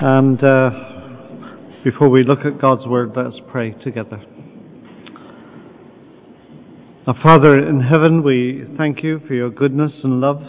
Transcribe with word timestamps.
And 0.00 0.42
uh, 0.42 0.70
before 1.84 2.08
we 2.08 2.24
look 2.24 2.40
at 2.40 2.60
God's 2.60 2.84
Word, 2.84 3.12
let's 3.14 3.36
pray 3.48 3.74
together. 3.74 4.20
Our 7.06 7.14
Father 7.22 7.56
in 7.56 7.80
heaven, 7.80 8.24
we 8.24 8.64
thank 8.76 9.04
you 9.04 9.20
for 9.28 9.34
your 9.34 9.50
goodness 9.50 9.92
and 10.02 10.20
love. 10.20 10.42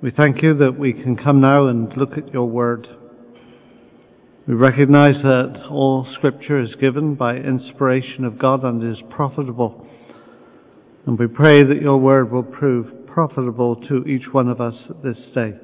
We 0.00 0.12
thank 0.12 0.44
you 0.44 0.56
that 0.58 0.78
we 0.78 0.92
can 0.92 1.16
come 1.16 1.40
now 1.40 1.66
and 1.66 1.92
look 1.96 2.12
at 2.16 2.32
your 2.32 2.48
Word. 2.48 2.86
We 4.46 4.54
recognize 4.54 5.20
that 5.22 5.64
all 5.68 6.06
Scripture 6.14 6.62
is 6.62 6.76
given 6.76 7.16
by 7.16 7.34
inspiration 7.34 8.24
of 8.24 8.38
God 8.38 8.62
and 8.62 8.80
is 8.92 9.02
profitable. 9.10 9.84
And 11.04 11.18
we 11.18 11.26
pray 11.26 11.64
that 11.64 11.82
your 11.82 11.98
Word 11.98 12.30
will 12.30 12.44
prove 12.44 13.08
profitable 13.08 13.74
to 13.88 14.04
each 14.04 14.32
one 14.32 14.48
of 14.48 14.60
us 14.60 14.76
this 15.02 15.18
day. 15.34 15.54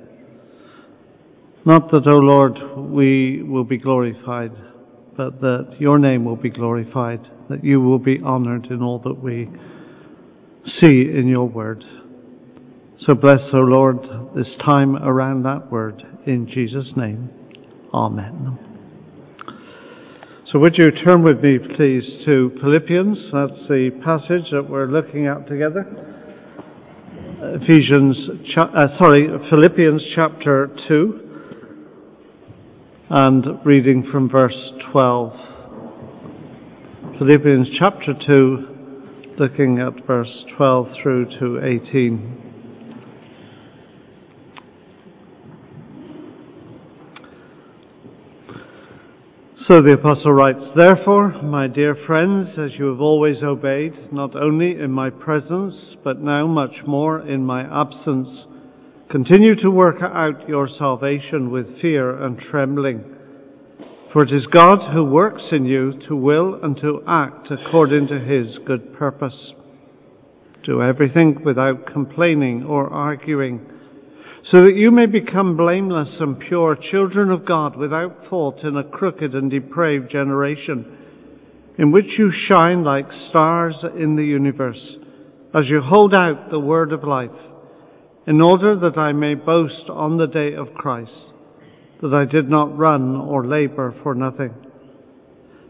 Not 1.67 1.91
that, 1.91 2.07
O 2.07 2.19
Lord, 2.19 2.57
we 2.93 3.43
will 3.43 3.65
be 3.65 3.77
glorified, 3.77 4.53
but 5.17 5.41
that 5.41 5.75
your 5.81 5.99
name 5.99 6.25
will 6.25 6.37
be 6.37 6.49
glorified, 6.49 7.21
that 7.51 7.65
you 7.65 7.81
will 7.81 7.99
be 7.99 8.21
honored 8.25 8.67
in 8.67 8.83
all 8.83 9.01
that 9.01 9.21
we 9.21 9.49
see 10.79 11.11
in 11.13 11.27
your 11.27 11.49
word. 11.49 11.83
So 13.01 13.15
bless, 13.15 13.41
O 13.53 13.59
Lord, 13.59 13.99
this 14.37 14.47
time 14.65 14.95
around 14.95 15.43
that 15.43 15.73
word. 15.73 16.05
In 16.25 16.47
Jesus' 16.47 16.93
name, 16.97 17.31
Amen. 17.93 18.57
So 20.53 20.61
would 20.61 20.79
you 20.79 20.93
turn 21.05 21.25
with 21.25 21.41
me, 21.41 21.59
please, 21.59 22.05
to 22.27 22.57
Philippians? 22.61 23.19
That's 23.33 23.69
the 23.69 23.91
passage 24.05 24.53
that 24.53 24.71
we're 24.71 24.87
looking 24.87 25.27
at 25.27 25.49
together. 25.49 25.85
Ephesians, 27.61 28.17
uh, 28.57 28.99
sorry, 28.99 29.27
Philippians 29.51 30.03
chapter 30.15 30.71
2 30.87 31.26
and 33.09 33.65
reading 33.65 34.09
from 34.11 34.29
verse 34.29 34.73
12. 34.91 35.33
Philippians 37.19 37.69
chapter 37.79 38.13
2, 38.27 39.35
looking 39.39 39.79
at 39.79 40.05
verse 40.07 40.45
12 40.57 40.89
through 41.01 41.27
to 41.39 41.65
18. 41.65 42.43
So 49.69 49.83
the 49.83 49.93
Apostle 49.93 50.33
writes, 50.33 50.65
Therefore, 50.77 51.41
my 51.43 51.69
dear 51.69 51.97
friends, 52.07 52.51
as 52.59 52.73
you 52.77 52.87
have 52.87 53.01
always 53.01 53.41
obeyed, 53.41 54.13
not 54.13 54.35
only 54.35 54.81
in 54.81 54.91
my 54.91 55.11
presence, 55.11 55.75
but 56.03 56.21
now 56.21 56.49
much 56.49 56.75
more 56.87 57.21
in 57.21 57.45
my 57.45 57.63
absence, 57.63 58.29
continue 59.11 59.55
to 59.57 59.71
work 59.71 59.97
out 60.03 60.49
your 60.49 60.69
salvation 60.79 61.51
with 61.51 61.81
fear 61.81 62.25
and 62.25 62.39
trembling. 62.39 63.05
For 64.13 64.23
it 64.23 64.33
is 64.33 64.47
God 64.47 64.93
who 64.93 65.05
works 65.05 65.43
in 65.53 65.67
you 65.67 66.01
to 66.09 66.17
will 66.17 66.59
and 66.63 66.77
to 66.79 67.03
act 67.07 67.49
according 67.51 68.09
to 68.09 68.19
his 68.19 68.59
good 68.67 68.95
purpose. 68.95 69.53
Do 70.65 70.83
everything 70.83 71.43
without 71.45 71.93
complaining 71.93 72.65
or 72.65 72.89
arguing 72.89 73.73
so 74.53 74.63
that 74.63 74.77
you 74.77 74.91
may 74.93 75.07
become 75.07 75.57
blameless 75.57 76.09
and 76.21 76.39
pure, 76.39 76.77
children 76.91 77.31
of 77.31 77.45
God 77.45 77.77
without 77.77 78.29
fault 78.31 78.61
in 78.63 78.77
a 78.77 78.85
crooked 78.85 79.35
and 79.35 79.51
depraved 79.51 80.11
generation, 80.11 80.99
in 81.79 81.91
which 81.91 82.07
you 82.17 82.33
shine 82.49 82.85
like 82.85 83.07
stars 83.29 83.75
in 83.99 84.15
the 84.15 84.25
universe, 84.25 84.81
as 85.53 85.65
you 85.67 85.81
hold 85.83 86.15
out 86.15 86.51
the 86.51 86.61
word 86.61 86.93
of 86.93 87.03
life, 87.03 87.31
in 88.27 88.41
order 88.41 88.79
that 88.81 88.99
I 88.99 89.13
may 89.13 89.35
boast 89.35 89.89
on 89.89 90.17
the 90.17 90.27
day 90.27 90.55
of 90.55 90.75
Christ, 90.75 91.13
that 92.03 92.13
I 92.13 92.31
did 92.31 92.49
not 92.49 92.77
run 92.77 93.17
or 93.17 93.47
labor 93.47 93.95
for 94.03 94.15
nothing. 94.15 94.55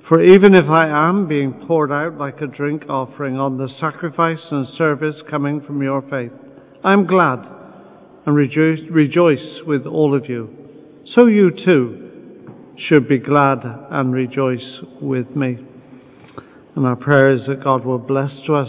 For 0.09 0.23
even 0.23 0.55
if 0.55 0.65
I 0.71 0.89
am 1.09 1.27
being 1.29 1.65
poured 1.67 1.91
out 1.91 2.17
like 2.17 2.41
a 2.41 2.47
drink 2.47 2.85
offering 2.89 3.37
on 3.37 3.59
the 3.59 3.69
sacrifice 3.81 4.39
and 4.51 4.67
service 4.79 5.17
coming 5.29 5.61
from 5.61 5.83
your 5.83 6.01
faith, 6.03 6.33
I 6.85 6.93
am 6.93 7.07
glad 7.07 7.41
and 8.25 8.35
rejoice, 8.35 8.81
rejoice 8.91 9.63
with 9.67 9.85
all 9.87 10.17
of 10.17 10.29
you. 10.29 10.49
So 11.15 11.27
you 11.27 11.51
too 11.51 12.03
should 12.89 13.09
be 13.09 13.19
glad 13.19 13.59
and 13.91 14.13
rejoice 14.13 14.81
with 15.01 15.31
me. 15.35 15.59
And 16.75 16.87
our 16.87 16.97
prayer 16.97 17.33
is 17.33 17.47
that 17.49 17.65
God 17.65 17.85
will 17.85 17.99
bless 17.99 18.31
to 18.47 18.55
us 18.55 18.69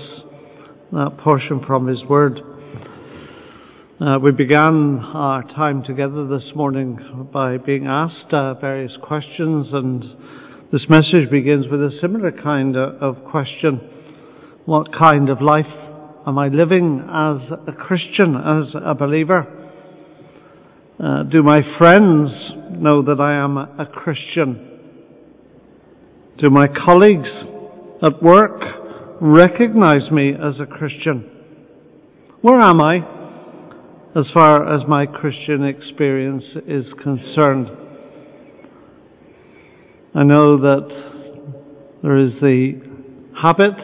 that 0.92 1.18
portion 1.24 1.62
from 1.66 1.88
His 1.88 2.04
Word. 2.06 2.40
Uh, 4.00 4.20
we 4.22 4.32
began 4.32 5.00
our 5.16 5.42
time 5.42 5.82
together 5.82 6.28
this 6.28 6.54
morning 6.56 7.30
by 7.34 7.58
being 7.58 7.88
asked 7.88 8.32
uh, 8.32 8.54
various 8.54 8.92
questions, 9.02 9.66
and 9.74 10.04
this 10.72 10.84
message 10.88 11.32
begins 11.32 11.66
with 11.72 11.82
a 11.82 11.90
similar 12.00 12.32
kind 12.32 12.78
of 12.78 13.16
question. 13.26 13.80
What 14.66 14.94
kind 14.94 15.30
of 15.30 15.42
life 15.42 15.66
Am 16.28 16.38
I 16.38 16.50
living 16.50 17.00
as 17.10 17.50
a 17.68 17.72
Christian, 17.72 18.36
as 18.36 18.76
a 18.76 18.94
believer? 18.94 19.48
Uh, 21.00 21.24
do 21.24 21.42
my 21.42 21.62
friends 21.80 22.30
know 22.70 23.02
that 23.02 23.20
I 23.20 23.44
am 23.44 23.58
a 23.58 23.86
Christian? 23.92 24.80
Do 26.38 26.50
my 26.50 26.68
colleagues 26.68 27.30
at 28.04 28.22
work 28.22 28.62
recognize 29.22 30.12
me 30.12 30.34
as 30.34 30.60
a 30.60 30.66
Christian? 30.68 31.32
Where 32.42 32.60
am 32.60 32.82
I 32.82 33.17
as 34.18 34.26
far 34.34 34.74
as 34.74 34.82
my 34.88 35.06
Christian 35.06 35.64
experience 35.64 36.44
is 36.66 36.86
concerned? 37.04 37.70
I 40.16 40.24
know 40.24 40.58
that 40.58 42.00
there 42.02 42.18
is 42.18 42.34
the 42.42 42.82
habit, 43.40 43.76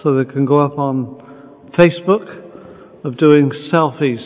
so 0.00 0.14
they 0.14 0.30
can 0.32 0.44
go 0.44 0.60
up 0.60 0.78
on 0.78 1.70
Facebook 1.76 3.04
of 3.04 3.16
doing 3.18 3.50
selfies. 3.72 4.22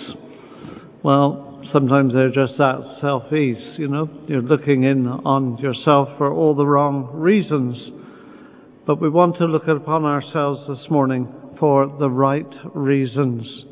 Well, 1.03 1.63
sometimes 1.73 2.13
they're 2.13 2.29
just 2.29 2.59
that 2.59 2.99
selfies, 3.03 3.79
you 3.79 3.89
know. 3.89 4.11
You're 4.27 4.43
looking 4.43 4.83
in 4.83 5.07
on 5.07 5.57
yourself 5.59 6.11
for 6.19 6.31
all 6.31 6.55
the 6.55 6.67
wrong 6.67 7.09
reasons. 7.15 7.79
But 8.87 9.01
we 9.01 9.09
want 9.09 9.39
to 9.39 9.47
look 9.47 9.67
upon 9.67 10.05
ourselves 10.05 10.61
this 10.69 10.91
morning 10.91 11.33
for 11.59 11.87
the 11.99 12.11
right 12.11 12.53
reasons. 12.75 13.65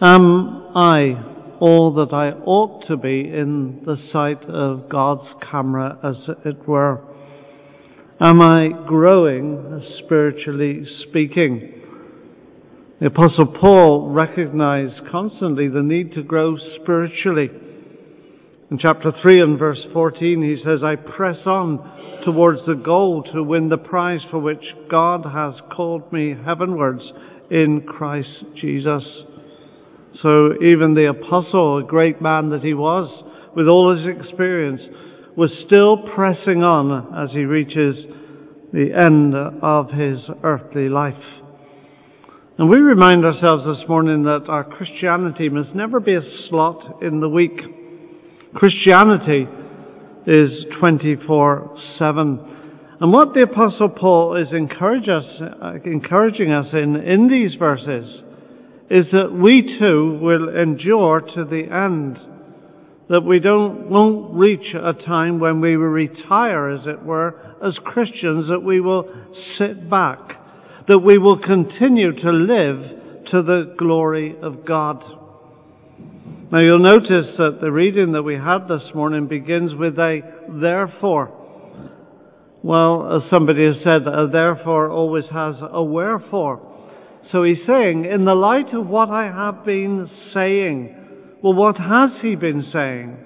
Am 0.00 0.72
I 0.74 1.56
all 1.60 1.94
that 1.94 2.12
I 2.12 2.30
ought 2.30 2.84
to 2.88 2.96
be 2.96 3.20
in 3.20 3.82
the 3.86 3.96
sight 4.12 4.42
of 4.50 4.88
God's 4.88 5.28
camera, 5.48 5.96
as 6.02 6.16
it 6.44 6.66
were? 6.66 7.00
Am 8.20 8.42
I 8.42 8.70
growing 8.88 9.84
spiritually 10.04 10.84
speaking? 11.08 11.82
The 13.00 13.06
Apostle 13.06 13.46
Paul 13.46 14.10
recognized 14.10 15.00
constantly 15.12 15.68
the 15.68 15.82
need 15.82 16.12
to 16.14 16.24
grow 16.24 16.56
spiritually. 16.82 17.50
In 18.72 18.78
chapter 18.78 19.12
3 19.22 19.42
and 19.42 19.58
verse 19.58 19.84
14, 19.92 20.42
he 20.42 20.60
says, 20.64 20.82
I 20.82 20.96
press 20.96 21.38
on 21.46 22.22
towards 22.24 22.66
the 22.66 22.74
goal 22.74 23.22
to 23.32 23.44
win 23.44 23.68
the 23.68 23.76
prize 23.76 24.22
for 24.28 24.40
which 24.40 24.64
God 24.90 25.24
has 25.24 25.54
called 25.72 26.12
me 26.12 26.34
heavenwards 26.44 27.02
in 27.48 27.82
Christ 27.82 28.44
Jesus. 28.56 29.04
So 30.22 30.54
even 30.62 30.94
the 30.94 31.08
apostle, 31.10 31.78
a 31.78 31.82
great 31.82 32.22
man 32.22 32.50
that 32.50 32.62
he 32.62 32.74
was, 32.74 33.10
with 33.56 33.66
all 33.66 33.96
his 33.96 34.06
experience, 34.06 34.82
was 35.36 35.50
still 35.66 35.96
pressing 36.14 36.62
on 36.62 37.14
as 37.16 37.32
he 37.32 37.44
reaches 37.44 37.96
the 38.72 38.92
end 38.94 39.34
of 39.34 39.90
his 39.90 40.20
earthly 40.42 40.88
life. 40.88 41.14
And 42.56 42.70
we 42.70 42.76
remind 42.76 43.24
ourselves 43.24 43.64
this 43.64 43.88
morning 43.88 44.22
that 44.24 44.44
our 44.48 44.62
Christianity 44.62 45.48
must 45.48 45.74
never 45.74 45.98
be 45.98 46.14
a 46.14 46.22
slot 46.48 47.02
in 47.02 47.18
the 47.18 47.28
week. 47.28 47.60
Christianity 48.54 49.48
is 50.26 50.50
24-7. 50.80 52.54
And 53.00 53.12
what 53.12 53.34
the 53.34 53.42
Apostle 53.42 53.88
Paul 53.88 54.36
is 54.36 54.52
encourage 54.52 55.08
us, 55.08 55.24
uh, 55.40 55.72
encouraging 55.84 56.52
us 56.52 56.66
in, 56.72 56.94
in 56.94 57.28
these 57.28 57.54
verses 57.58 58.22
is 58.90 59.06
that 59.12 59.32
we 59.32 59.78
too 59.78 60.18
will 60.20 60.48
endure 60.48 61.20
to 61.20 61.44
the 61.44 61.64
end. 61.70 62.18
That 63.08 63.20
we 63.20 63.38
don't, 63.38 63.90
won't 63.90 64.34
reach 64.34 64.74
a 64.74 64.92
time 64.92 65.40
when 65.40 65.60
we 65.60 65.76
will 65.76 65.86
retire, 65.86 66.70
as 66.70 66.86
it 66.86 67.02
were, 67.02 67.38
as 67.62 67.76
Christians, 67.84 68.48
that 68.48 68.62
we 68.62 68.80
will 68.80 69.08
sit 69.58 69.90
back 69.90 70.40
that 70.88 71.00
we 71.00 71.18
will 71.18 71.38
continue 71.38 72.12
to 72.12 72.30
live 72.30 73.24
to 73.30 73.42
the 73.42 73.74
glory 73.78 74.36
of 74.42 74.66
God. 74.66 75.02
Now 76.52 76.60
you'll 76.60 76.78
notice 76.78 77.36
that 77.38 77.58
the 77.60 77.72
reading 77.72 78.12
that 78.12 78.22
we 78.22 78.34
had 78.34 78.68
this 78.68 78.94
morning 78.94 79.26
begins 79.26 79.74
with 79.74 79.98
a 79.98 80.20
therefore. 80.60 81.32
Well, 82.62 83.16
as 83.16 83.30
somebody 83.30 83.66
has 83.66 83.76
said, 83.78 84.06
a 84.06 84.28
therefore 84.30 84.90
always 84.90 85.24
has 85.32 85.56
a 85.60 85.82
wherefore. 85.82 86.73
So 87.32 87.42
he's 87.42 87.66
saying, 87.66 88.04
in 88.04 88.24
the 88.24 88.34
light 88.34 88.72
of 88.74 88.86
what 88.86 89.08
I 89.08 89.24
have 89.24 89.64
been 89.64 90.08
saying, 90.32 90.94
well, 91.42 91.54
what 91.54 91.76
has 91.76 92.10
he 92.22 92.36
been 92.36 92.68
saying? 92.72 93.18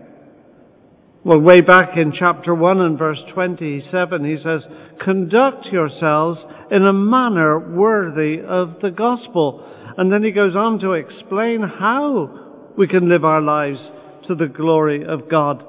Well, 1.25 1.41
way 1.41 1.61
back 1.61 1.97
in 1.97 2.13
chapter 2.19 2.55
1 2.55 2.81
and 2.81 2.99
verse 2.99 3.21
27, 3.35 4.25
he 4.25 4.37
says, 4.43 4.63
Conduct 5.05 5.67
yourselves 5.67 6.39
in 6.71 6.87
a 6.87 6.93
manner 6.93 7.59
worthy 7.59 8.41
of 8.41 8.81
the 8.81 8.91
gospel. 8.91 9.65
And 9.97 10.13
then 10.13 10.23
he 10.23 10.31
goes 10.31 10.55
on 10.55 10.79
to 10.81 10.93
explain 10.93 11.63
how 11.63 12.73
we 12.79 12.87
can 12.87 13.09
live 13.09 13.25
our 13.25 13.43
lives 13.43 13.81
to 14.29 14.35
the 14.35 14.47
glory 14.47 15.05
of 15.05 15.29
God 15.29 15.65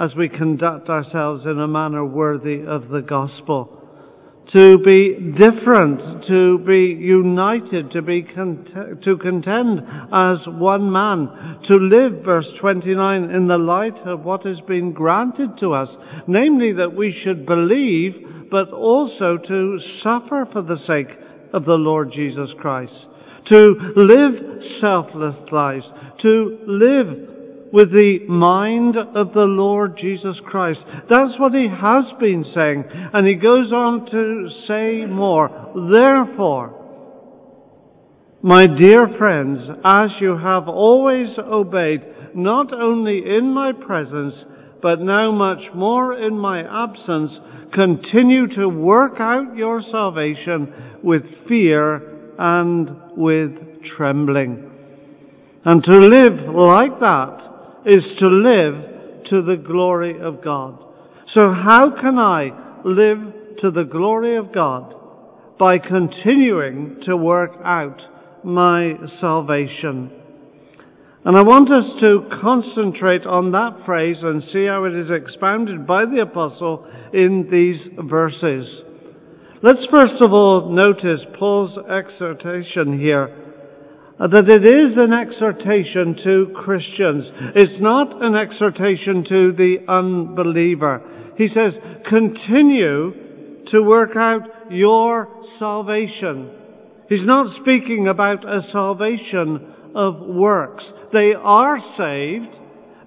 as 0.00 0.14
we 0.14 0.28
conduct 0.28 0.88
ourselves 0.88 1.44
in 1.44 1.58
a 1.58 1.68
manner 1.68 2.04
worthy 2.04 2.62
of 2.66 2.88
the 2.88 3.02
gospel 3.02 3.81
to 4.52 4.78
be 4.78 5.32
different, 5.38 6.26
to 6.26 6.58
be 6.58 6.96
united, 7.00 7.90
to 7.92 8.02
be 8.02 8.22
cont- 8.22 9.02
to 9.02 9.16
contend 9.16 9.80
as 10.12 10.38
one 10.46 10.90
man, 10.90 11.58
to 11.68 11.76
live, 11.76 12.24
verse 12.24 12.48
29, 12.60 13.30
in 13.30 13.46
the 13.46 13.56
light 13.56 13.96
of 14.04 14.24
what 14.24 14.44
has 14.44 14.60
been 14.66 14.92
granted 14.92 15.50
to 15.60 15.72
us, 15.72 15.88
namely 16.26 16.72
that 16.72 16.94
we 16.94 17.18
should 17.22 17.46
believe, 17.46 18.48
but 18.50 18.70
also 18.72 19.38
to 19.38 19.78
suffer 20.02 20.46
for 20.52 20.62
the 20.62 20.78
sake 20.86 21.16
of 21.54 21.64
the 21.64 21.72
Lord 21.72 22.12
Jesus 22.12 22.50
Christ, 22.60 22.92
to 23.48 23.74
live 23.96 24.62
selfless 24.80 25.36
lives, 25.50 25.86
to 26.20 26.58
live 26.66 27.31
with 27.72 27.90
the 27.90 28.18
mind 28.28 28.96
of 28.96 29.32
the 29.32 29.40
Lord 29.40 29.96
Jesus 29.96 30.36
Christ. 30.44 30.80
That's 31.08 31.38
what 31.38 31.54
he 31.54 31.68
has 31.68 32.04
been 32.20 32.44
saying. 32.54 32.84
And 33.14 33.26
he 33.26 33.34
goes 33.34 33.72
on 33.72 34.06
to 34.10 34.50
say 34.68 35.06
more. 35.06 35.48
Therefore, 35.74 36.78
my 38.42 38.66
dear 38.66 39.08
friends, 39.16 39.60
as 39.84 40.10
you 40.20 40.36
have 40.36 40.68
always 40.68 41.38
obeyed, 41.38 42.02
not 42.34 42.74
only 42.74 43.22
in 43.24 43.54
my 43.54 43.72
presence, 43.72 44.34
but 44.82 45.00
now 45.00 45.32
much 45.32 45.72
more 45.74 46.12
in 46.12 46.36
my 46.38 46.60
absence, 46.84 47.30
continue 47.72 48.48
to 48.54 48.68
work 48.68 49.14
out 49.18 49.56
your 49.56 49.80
salvation 49.90 51.00
with 51.02 51.22
fear 51.48 52.34
and 52.38 52.90
with 53.16 53.52
trembling. 53.96 54.70
And 55.64 55.82
to 55.84 55.98
live 55.98 56.54
like 56.54 56.98
that 57.00 57.51
is 57.86 58.04
to 58.18 58.26
live 58.26 59.24
to 59.30 59.42
the 59.42 59.56
glory 59.56 60.20
of 60.20 60.42
God. 60.42 60.78
So 61.34 61.52
how 61.52 61.94
can 62.00 62.18
I 62.18 62.50
live 62.84 63.58
to 63.60 63.70
the 63.70 63.84
glory 63.84 64.36
of 64.36 64.52
God? 64.52 64.94
By 65.58 65.78
continuing 65.78 67.00
to 67.06 67.16
work 67.16 67.52
out 67.64 68.00
my 68.44 68.94
salvation. 69.20 70.10
And 71.24 71.36
I 71.36 71.42
want 71.42 71.70
us 71.70 72.00
to 72.00 72.40
concentrate 72.42 73.24
on 73.26 73.52
that 73.52 73.86
phrase 73.86 74.16
and 74.22 74.42
see 74.52 74.66
how 74.66 74.84
it 74.84 74.94
is 74.94 75.08
expounded 75.08 75.86
by 75.86 76.04
the 76.04 76.22
apostle 76.22 76.84
in 77.12 77.48
these 77.50 77.80
verses. 78.08 78.66
Let's 79.62 79.86
first 79.94 80.20
of 80.20 80.32
all 80.32 80.74
notice 80.74 81.20
Paul's 81.38 81.78
exhortation 81.78 82.98
here 82.98 83.41
that 84.30 84.48
it 84.48 84.64
is 84.64 84.96
an 84.96 85.12
exhortation 85.12 86.16
to 86.22 86.52
Christians. 86.54 87.24
It's 87.56 87.82
not 87.82 88.22
an 88.22 88.36
exhortation 88.36 89.24
to 89.24 89.52
the 89.52 89.78
unbeliever. 89.88 91.02
He 91.36 91.48
says, 91.48 91.72
continue 92.08 93.64
to 93.72 93.82
work 93.82 94.16
out 94.16 94.42
your 94.70 95.28
salvation. 95.58 96.50
He's 97.08 97.26
not 97.26 97.56
speaking 97.60 98.06
about 98.08 98.44
a 98.48 98.62
salvation 98.70 99.74
of 99.94 100.20
works. 100.20 100.84
They 101.12 101.32
are 101.34 101.78
saved, 101.98 102.54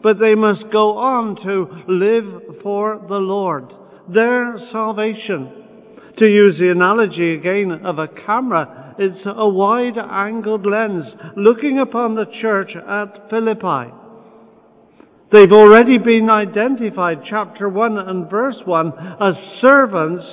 but 0.03 0.19
they 0.19 0.35
must 0.35 0.65
go 0.71 0.97
on 0.97 1.35
to 1.38 1.83
live 1.88 2.62
for 2.62 3.03
the 3.07 3.15
Lord. 3.15 3.71
Their 4.13 4.57
salvation. 4.71 5.63
To 6.17 6.25
use 6.25 6.57
the 6.59 6.71
analogy 6.71 7.33
again 7.35 7.71
of 7.85 8.00
a 8.00 8.07
camera, 8.07 8.85
it's 8.97 9.25
a 9.25 9.47
wide 9.47 9.97
angled 9.97 10.65
lens 10.65 11.06
looking 11.36 11.80
upon 11.80 12.15
the 12.15 12.25
church 12.42 12.71
at 12.75 13.30
Philippi. 13.30 13.92
They've 15.31 15.51
already 15.51 15.97
been 15.97 16.30
identified, 16.30 17.19
chapter 17.30 17.68
1 17.68 17.97
and 17.97 18.30
verse 18.30 18.57
1, 18.63 18.94
as 19.21 19.36
servants 19.59 20.24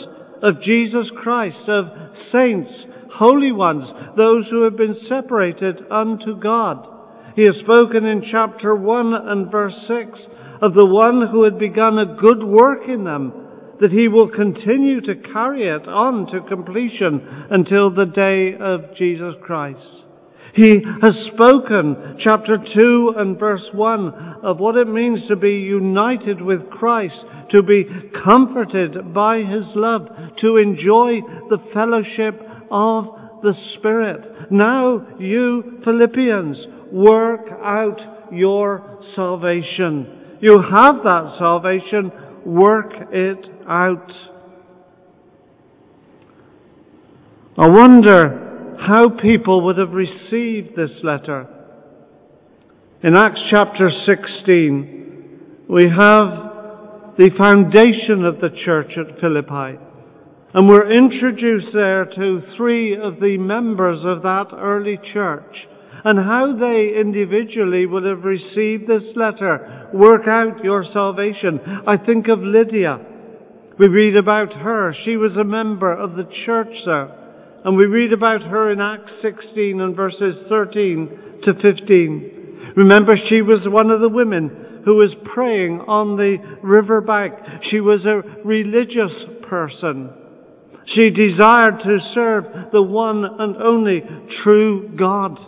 of 0.43 0.63
Jesus 0.63 1.11
Christ, 1.23 1.69
of 1.69 1.87
saints, 2.31 2.71
holy 3.15 3.53
ones, 3.53 3.85
those 4.17 4.47
who 4.51 4.63
have 4.65 4.77
been 4.77 4.97
separated 5.09 5.79
unto 5.91 6.39
God. 6.39 6.87
He 7.35 7.43
has 7.45 7.57
spoken 7.65 8.05
in 8.05 8.23
chapter 8.31 8.75
1 8.77 9.15
and 9.15 9.51
verse 9.51 9.75
6 9.89 10.19
of 10.61 10.75
the 10.75 10.87
one 10.87 11.27
who 11.33 11.45
had 11.45 11.59
begun 11.59 11.99
a 11.99 12.21
good 12.21 12.45
work 12.45 12.83
in 12.89 13.05
them 13.05 13.42
that 13.83 13.91
he 13.91 14.07
will 14.07 14.29
continue 14.29 15.01
to 15.01 15.17
carry 15.33 15.69
it 15.69 15.89
on 15.89 16.27
to 16.29 16.41
completion 16.49 17.21
until 17.51 17.91
the 17.91 18.07
day 18.07 18.55
of 18.59 18.97
Jesus 18.97 19.35
Christ. 19.43 20.05
He 20.55 20.77
has 21.03 21.15
spoken, 21.35 22.19
chapter 22.23 22.59
2 22.75 23.15
and 23.17 23.39
verse 23.41 23.65
1, 23.73 24.41
of 24.45 24.61
what 24.61 24.77
it 24.77 24.87
means 24.87 25.27
to 25.27 25.35
be 25.35 25.55
united 25.55 26.41
with 26.41 26.71
Christ, 26.71 27.17
to 27.51 27.63
be 27.65 27.85
comforted 28.25 29.13
by 29.13 29.39
His 29.39 29.65
love, 29.75 30.07
to 30.43 30.59
enjoy 30.59 31.21
the 31.51 31.59
fellowship 31.75 32.41
of 32.71 33.07
the 33.43 33.55
Spirit. 33.79 34.53
Now 34.53 35.05
you 35.19 35.81
Philippians, 35.85 36.57
work 36.93 37.49
out 37.65 38.31
your 38.31 39.01
salvation. 39.17 40.39
You 40.41 40.63
have 40.63 41.03
that 41.03 41.35
salvation 41.39 42.13
work 42.47 42.93
it 43.13 43.47
out. 43.69 44.11
I 47.59 47.69
wonder 47.69 48.77
how 48.81 49.11
people 49.11 49.63
would 49.63 49.79
have 49.79 49.93
received 49.93 50.75
this 50.77 50.91
letter. 51.03 51.47
In 53.03 53.17
Acts 53.17 53.41
chapter 53.51 53.91
16, 54.09 55.67
we 55.69 55.85
have 55.85 56.53
the 57.19 57.31
foundation 57.37 58.25
of 58.25 58.41
the 58.41 58.51
church 58.65 58.93
at 58.97 59.21
Philippi. 59.21 59.79
And 60.55 60.69
we're 60.69 60.91
introduced 60.91 61.73
there 61.73 62.05
to 62.05 62.43
three 62.57 62.97
of 62.97 63.21
the 63.21 63.39
members 63.39 64.01
of 64.05 64.23
that 64.23 64.49
early 64.53 64.99
church 65.13 65.67
and 66.05 66.19
how 66.19 66.57
they 66.59 66.99
individually 66.99 67.87
would 67.87 68.05
have 68.05 68.25
received 68.25 68.89
this 68.89 69.15
letter. 69.15 69.91
Work 69.95 70.27
out 70.27 70.65
your 70.65 70.85
salvation. 70.93 71.61
I 71.87 71.97
think 71.97 72.29
of 72.29 72.41
Lydia. 72.41 72.99
We 73.79 73.89
read 73.89 74.17
about 74.17 74.53
her. 74.53 74.95
She 75.05 75.17
was 75.17 75.37
a 75.37 75.45
member 75.45 75.93
of 75.93 76.17
the 76.17 76.29
church 76.45 76.75
there. 76.85 77.19
And 77.65 77.77
we 77.77 77.87
read 77.87 78.13
about 78.13 78.43
her 78.43 78.73
in 78.73 78.81
Acts 78.81 79.13
16 79.23 79.81
and 79.81 79.95
verses 79.95 80.37
13 80.49 81.41
to 81.45 81.55
15. 81.55 82.73
Remember, 82.77 83.17
she 83.29 83.43
was 83.43 83.61
one 83.65 83.91
of 83.91 84.01
the 84.01 84.09
women 84.09 84.83
who 84.85 84.97
was 84.97 85.15
praying 85.33 85.81
on 85.81 86.17
the 86.17 86.39
river 86.63 87.01
bank. 87.01 87.35
She 87.71 87.81
was 87.81 88.05
a 88.05 88.23
religious 88.45 89.13
person. 89.49 90.11
She 90.95 91.11
desired 91.11 91.79
to 91.85 91.99
serve 92.15 92.45
the 92.73 92.83
one 92.83 93.25
and 93.25 93.57
only 93.57 94.03
true 94.43 94.91
God. 94.97 95.39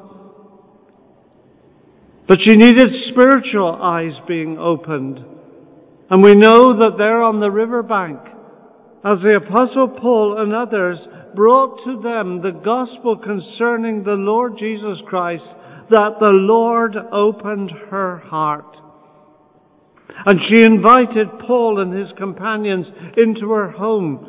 But 2.26 2.38
she 2.42 2.56
needed 2.56 2.88
spiritual 3.10 3.78
eyes 3.80 4.14
being 4.26 4.58
opened. 4.58 5.24
And 6.10 6.22
we 6.22 6.34
know 6.34 6.78
that 6.78 6.96
there 6.96 7.22
on 7.22 7.40
the 7.40 7.50
river 7.50 7.82
bank, 7.82 8.18
as 9.04 9.18
the 9.20 9.36
Apostle 9.36 9.88
Paul 9.88 10.40
and 10.40 10.54
others 10.54 10.98
brought 11.34 11.84
to 11.84 12.00
them 12.00 12.40
the 12.40 12.58
gospel 12.64 13.16
concerning 13.16 14.02
the 14.02 14.12
Lord 14.12 14.56
Jesus 14.58 14.98
Christ, 15.06 15.44
that 15.90 16.16
the 16.18 16.26
Lord 16.32 16.96
opened 17.12 17.70
her 17.90 18.18
heart. 18.18 18.76
And 20.24 20.40
she 20.48 20.62
invited 20.62 21.28
Paul 21.46 21.80
and 21.80 21.92
his 21.92 22.10
companions 22.16 22.86
into 23.16 23.50
her 23.50 23.70
home. 23.70 24.26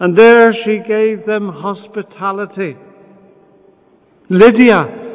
And 0.00 0.16
there 0.16 0.52
she 0.52 0.80
gave 0.86 1.24
them 1.24 1.48
hospitality. 1.48 2.76
Lydia 4.28 5.09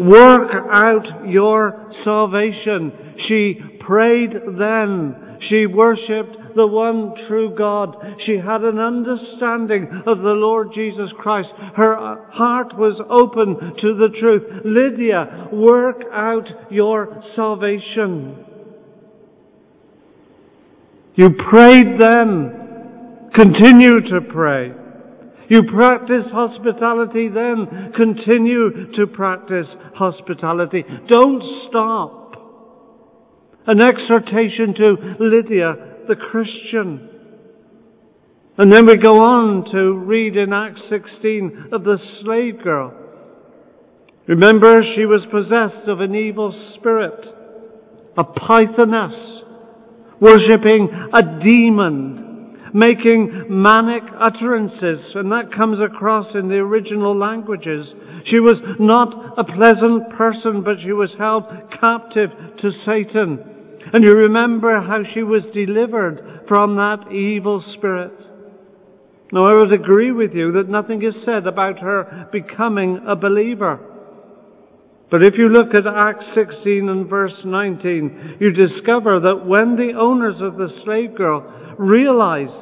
Work 0.00 0.50
out 0.72 1.28
your 1.28 1.92
salvation. 2.04 2.90
She 3.28 3.60
prayed 3.80 4.32
then. 4.58 5.36
She 5.50 5.66
worshipped 5.66 6.56
the 6.56 6.66
one 6.66 7.12
true 7.28 7.54
God. 7.54 7.96
She 8.24 8.38
had 8.38 8.62
an 8.62 8.78
understanding 8.78 10.02
of 10.06 10.18
the 10.18 10.32
Lord 10.32 10.70
Jesus 10.74 11.10
Christ. 11.18 11.50
Her 11.76 12.30
heart 12.32 12.78
was 12.78 12.98
open 13.10 13.56
to 13.78 13.94
the 13.94 14.08
truth. 14.18 14.62
Lydia, 14.64 15.48
work 15.52 16.02
out 16.10 16.48
your 16.70 17.22
salvation. 17.36 18.42
You 21.14 21.28
prayed 21.50 22.00
then. 22.00 23.28
Continue 23.34 24.00
to 24.08 24.20
pray. 24.32 24.72
You 25.50 25.64
practice 25.64 26.30
hospitality 26.32 27.28
then. 27.28 27.92
Continue 27.96 28.92
to 28.92 29.06
practice 29.08 29.66
hospitality. 29.96 30.84
Don't 31.08 31.42
stop. 31.68 32.36
An 33.66 33.80
exhortation 33.84 34.74
to 34.74 35.16
Lydia, 35.18 35.74
the 36.06 36.14
Christian. 36.14 37.08
And 38.58 38.72
then 38.72 38.86
we 38.86 38.96
go 38.96 39.18
on 39.18 39.70
to 39.72 39.94
read 39.94 40.36
in 40.36 40.52
Acts 40.52 40.82
16 40.88 41.70
of 41.72 41.82
the 41.82 41.98
slave 42.22 42.62
girl. 42.62 42.94
Remember, 44.28 44.82
she 44.94 45.04
was 45.04 45.22
possessed 45.32 45.88
of 45.88 46.00
an 46.00 46.14
evil 46.14 46.54
spirit, 46.76 47.26
a 48.16 48.22
pythoness, 48.22 49.42
worshipping 50.20 50.88
a 51.12 51.22
demon, 51.42 52.19
making 52.74 53.46
manic 53.48 54.02
utterances, 54.18 55.00
and 55.14 55.32
that 55.32 55.52
comes 55.54 55.78
across 55.80 56.34
in 56.34 56.48
the 56.48 56.56
original 56.56 57.16
languages. 57.16 57.86
She 58.26 58.38
was 58.38 58.56
not 58.78 59.38
a 59.38 59.44
pleasant 59.44 60.10
person, 60.16 60.62
but 60.62 60.76
she 60.82 60.92
was 60.92 61.10
held 61.18 61.44
captive 61.80 62.30
to 62.60 62.70
Satan. 62.84 63.38
And 63.92 64.04
you 64.04 64.14
remember 64.14 64.80
how 64.80 65.02
she 65.14 65.22
was 65.22 65.42
delivered 65.54 66.44
from 66.46 66.76
that 66.76 67.12
evil 67.12 67.64
spirit. 67.76 68.12
Now, 69.32 69.46
I 69.46 69.54
would 69.54 69.72
agree 69.72 70.12
with 70.12 70.32
you 70.34 70.52
that 70.52 70.68
nothing 70.68 71.02
is 71.02 71.14
said 71.24 71.46
about 71.46 71.78
her 71.78 72.28
becoming 72.32 73.00
a 73.06 73.14
believer. 73.16 73.89
But 75.10 75.22
if 75.22 75.34
you 75.36 75.48
look 75.48 75.74
at 75.74 75.86
Acts 75.86 76.24
16 76.34 76.88
and 76.88 77.08
verse 77.08 77.34
19, 77.44 78.36
you 78.38 78.52
discover 78.52 79.18
that 79.20 79.44
when 79.44 79.74
the 79.74 79.98
owners 79.98 80.40
of 80.40 80.56
the 80.56 80.68
slave 80.84 81.16
girl 81.16 81.74
realized 81.78 82.52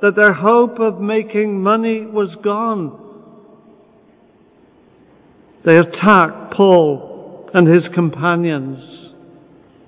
that 0.00 0.16
their 0.16 0.32
hope 0.32 0.80
of 0.80 0.98
making 0.98 1.62
money 1.62 2.06
was 2.06 2.34
gone, 2.42 2.98
they 5.66 5.76
attacked 5.76 6.54
Paul 6.54 7.50
and 7.52 7.68
his 7.68 7.84
companions. 7.94 8.78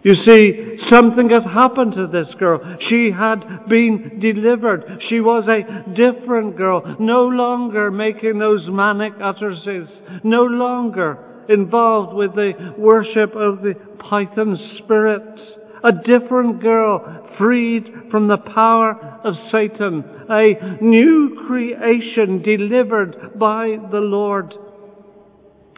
You 0.03 0.17
see, 0.27 0.79
something 0.93 1.31
had 1.31 1.45
happened 1.45 1.95
to 1.95 2.09
this 2.09 2.35
girl. 2.39 2.61
She 2.91 3.11
had 3.17 3.69
been 3.71 4.19
delivered. 4.21 5.01
She 5.09 5.21
was 5.21 5.45
a 5.49 5.95
different 5.95 6.59
girl, 6.59 6.97
no 6.99 7.23
longer 7.23 7.91
making 7.91 8.39
those 8.39 8.67
manic 8.69 9.15
utterances, 9.23 9.89
no 10.25 10.43
longer 10.43 11.32
involved 11.49 12.15
with 12.15 12.35
the 12.35 12.75
worship 12.79 13.35
of 13.35 13.63
the 13.63 13.75
python 13.99 14.59
spirit. 14.79 15.41
A 15.85 15.91
different 15.93 16.63
girl, 16.63 17.29
freed 17.39 17.85
from 18.11 18.29
the 18.29 18.37
power 18.37 19.21
of 19.25 19.35
Satan. 19.51 20.05
A 20.31 20.79
new 20.81 21.45
creation 21.47 22.43
delivered 22.43 23.39
by 23.39 23.79
the 23.91 23.99
Lord. 23.99 24.55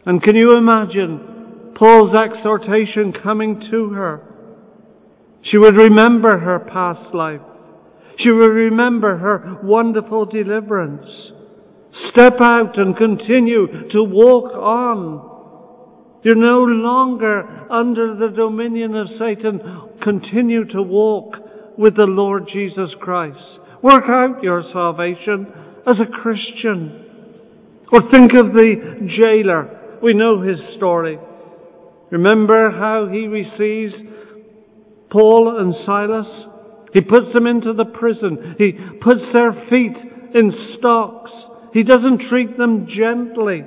And 0.04 0.23
can 0.23 0.37
you 0.37 0.56
imagine 0.59 1.73
Paul's 1.75 2.14
exhortation 2.14 3.14
coming 3.23 3.68
to 3.71 3.90
her? 3.90 4.21
She 5.42 5.59
would 5.59 5.76
remember 5.76 6.38
her 6.38 6.59
past 6.59 7.14
life. 7.14 7.40
She 8.18 8.30
would 8.30 8.50
remember 8.50 9.16
her 9.16 9.59
wonderful 9.62 10.26
deliverance. 10.26 11.09
Step 12.11 12.35
out 12.40 12.78
and 12.78 12.97
continue 12.97 13.88
to 13.90 14.02
walk 14.02 14.52
on. 14.54 15.34
You're 16.25 16.37
no 16.37 16.61
longer 16.64 17.71
under 17.71 18.16
the 18.16 18.35
dominion 18.35 18.97
of 18.97 19.09
Satan. 19.19 19.61
Continue 20.02 20.64
to 20.69 20.83
walk 20.83 21.37
with 21.76 21.97
the 21.97 22.04
Lord 22.04 22.49
Jesus 22.50 22.90
Christ. 22.99 23.45
Work 23.83 24.04
out 24.09 24.43
your 24.43 24.64
salvation 24.73 25.47
as 25.87 25.97
a 26.00 26.11
Christian. 26.23 27.04
Or 27.93 28.11
think 28.11 28.33
of 28.33 28.54
the 28.54 29.07
jailer. 29.23 29.99
We 30.02 30.14
know 30.14 30.40
his 30.40 30.59
story. 30.76 31.19
Remember 32.11 32.71
how 32.71 33.07
he 33.12 33.26
receives 33.26 33.93
Paul 35.11 35.59
and 35.59 35.75
Silas? 35.85 36.26
He 36.95 37.02
puts 37.02 37.35
them 37.35 37.47
into 37.47 37.75
the 37.75 37.85
prison. 37.85 38.54
He 38.57 38.73
puts 39.02 39.21
their 39.35 39.52
feet 39.69 39.97
in 40.35 40.76
stocks. 40.78 41.33
He 41.75 41.83
doesn't 41.83 42.28
treat 42.31 42.57
them 42.57 42.87
gently. 42.87 43.62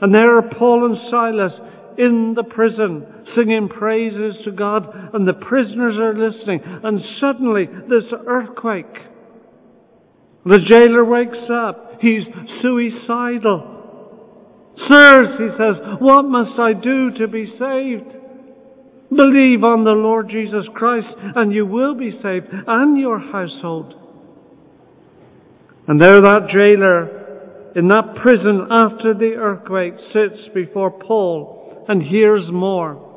And 0.00 0.14
there 0.14 0.38
are 0.38 0.54
Paul 0.58 0.86
and 0.86 0.96
Silas 1.10 1.52
in 1.98 2.34
the 2.34 2.42
prison 2.42 3.06
singing 3.34 3.68
praises 3.68 4.36
to 4.44 4.52
God 4.52 4.86
and 5.14 5.26
the 5.26 5.32
prisoners 5.32 5.96
are 5.98 6.14
listening 6.14 6.60
and 6.64 7.00
suddenly 7.20 7.66
this 7.66 8.04
earthquake. 8.26 8.94
The 10.44 10.58
jailer 10.58 11.04
wakes 11.04 11.48
up. 11.50 12.00
He's 12.00 12.24
suicidal. 12.60 13.72
Sirs, 14.88 15.38
he 15.38 15.48
says, 15.56 15.76
what 16.00 16.24
must 16.24 16.58
I 16.58 16.72
do 16.72 17.10
to 17.18 17.28
be 17.28 17.46
saved? 17.46 18.16
Believe 19.14 19.62
on 19.62 19.84
the 19.84 19.90
Lord 19.90 20.30
Jesus 20.30 20.66
Christ 20.74 21.08
and 21.36 21.52
you 21.52 21.66
will 21.66 21.94
be 21.94 22.10
saved 22.22 22.46
and 22.50 22.98
your 22.98 23.18
household. 23.18 23.94
And 25.86 26.00
there 26.00 26.20
that 26.20 26.48
jailer 26.50 27.22
in 27.76 27.88
that 27.88 28.16
prison 28.20 28.68
after 28.70 29.14
the 29.14 29.34
earthquake 29.36 29.94
sits 30.12 30.48
before 30.54 30.90
Paul 30.90 31.61
and 31.88 32.02
hears 32.02 32.44
more. 32.50 33.08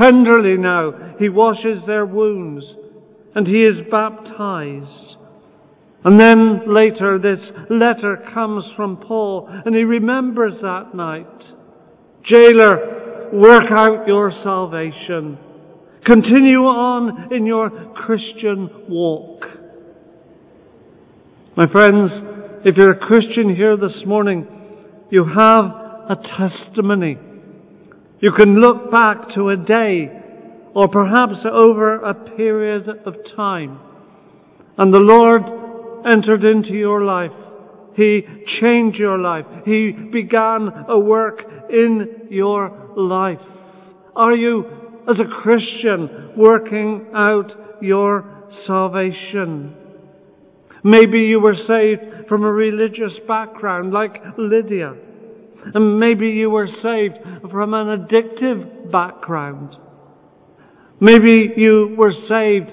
Tenderly 0.00 0.56
now, 0.56 1.14
he 1.18 1.28
washes 1.28 1.82
their 1.86 2.06
wounds 2.06 2.64
and 3.34 3.46
he 3.46 3.64
is 3.64 3.86
baptized. 3.90 5.16
And 6.04 6.20
then 6.20 6.74
later 6.74 7.18
this 7.18 7.40
letter 7.70 8.18
comes 8.34 8.64
from 8.76 8.96
Paul 8.96 9.48
and 9.64 9.74
he 9.74 9.84
remembers 9.84 10.54
that 10.62 10.94
night. 10.94 11.26
Jailer, 12.24 13.30
work 13.32 13.70
out 13.70 14.06
your 14.06 14.32
salvation. 14.42 15.38
Continue 16.04 16.60
on 16.60 17.32
in 17.32 17.46
your 17.46 17.70
Christian 17.94 18.68
walk. 18.88 19.44
My 21.56 21.66
friends, 21.70 22.10
if 22.64 22.76
you're 22.76 22.92
a 22.92 22.98
Christian 22.98 23.54
here 23.54 23.76
this 23.76 24.04
morning, 24.06 24.46
you 25.10 25.24
have 25.24 25.64
a 25.64 26.16
testimony 26.38 27.18
you 28.22 28.30
can 28.30 28.60
look 28.60 28.88
back 28.92 29.34
to 29.34 29.48
a 29.48 29.56
day 29.56 30.08
or 30.76 30.86
perhaps 30.86 31.44
over 31.44 31.96
a 31.96 32.14
period 32.14 32.88
of 33.04 33.16
time. 33.34 33.80
And 34.78 34.94
the 34.94 35.00
Lord 35.00 35.42
entered 36.06 36.44
into 36.44 36.72
your 36.72 37.02
life. 37.02 37.32
He 37.96 38.22
changed 38.60 38.96
your 38.96 39.18
life. 39.18 39.44
He 39.64 39.90
began 39.90 40.68
a 40.88 40.96
work 40.98 41.40
in 41.68 42.28
your 42.30 42.92
life. 42.96 43.40
Are 44.14 44.34
you, 44.34 44.66
as 45.10 45.16
a 45.18 45.42
Christian, 45.42 46.32
working 46.36 47.08
out 47.14 47.50
your 47.82 48.24
salvation? 48.68 49.74
Maybe 50.84 51.22
you 51.22 51.40
were 51.40 51.56
saved 51.66 52.28
from 52.28 52.44
a 52.44 52.52
religious 52.52 53.12
background 53.26 53.92
like 53.92 54.14
Lydia. 54.38 54.94
And 55.74 55.98
maybe 55.98 56.28
you 56.28 56.50
were 56.50 56.66
saved 56.66 57.18
from 57.50 57.74
an 57.74 57.86
addictive 57.86 58.90
background. 58.90 59.76
Maybe 61.00 61.52
you 61.56 61.94
were 61.98 62.12
saved 62.28 62.70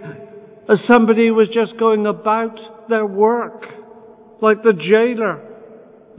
as 0.69 0.79
somebody 0.88 1.31
was 1.31 1.50
just 1.53 1.77
going 1.79 2.05
about 2.05 2.88
their 2.89 3.05
work, 3.05 3.65
like 4.41 4.62
the 4.63 4.74
jailer, 4.74 5.41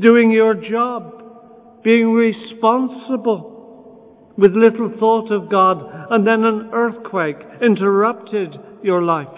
doing 0.01 0.33
your 0.33 0.55
job, 0.55 1.83
being 1.85 2.13
responsible 2.13 4.33
with 4.37 4.53
little 4.53 4.93
thought 4.99 5.31
of 5.31 5.51
God, 5.51 6.09
and 6.11 6.27
then 6.27 6.45
an 6.45 6.71
earthquake 6.73 7.37
interrupted 7.63 8.57
your 8.83 9.03
life, 9.03 9.29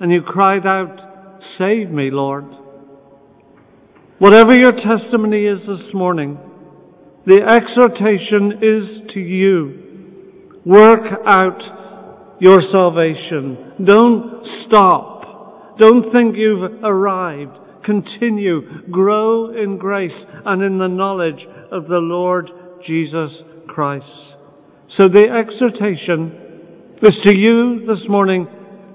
and 0.00 0.10
you 0.10 0.22
cried 0.22 0.66
out, 0.66 1.08
Save 1.58 1.90
me, 1.90 2.10
Lord. 2.10 2.44
Whatever 4.18 4.54
your 4.54 4.72
testimony 4.72 5.46
is 5.46 5.66
this 5.66 5.94
morning, 5.94 6.38
the 7.26 7.42
exhortation 7.42 8.52
is 8.62 9.12
to 9.14 9.20
you. 9.20 10.60
Work 10.64 11.06
out 11.26 12.38
your 12.40 12.62
salvation. 12.72 13.74
Don't 13.84 14.46
stop. 14.66 15.78
Don't 15.78 16.10
think 16.12 16.36
you've 16.36 16.82
arrived. 16.82 17.56
Continue. 17.84 18.88
Grow 18.90 19.50
in 19.50 19.76
grace 19.78 20.24
and 20.46 20.62
in 20.62 20.78
the 20.78 20.88
knowledge 20.88 21.46
of 21.70 21.88
the 21.88 21.98
Lord 21.98 22.50
Jesus 22.86 23.32
Christ. 23.68 24.06
So 24.96 25.08
the 25.08 25.28
exhortation 25.28 26.96
is 27.02 27.14
to 27.24 27.36
you 27.36 27.86
this 27.86 28.08
morning 28.08 28.46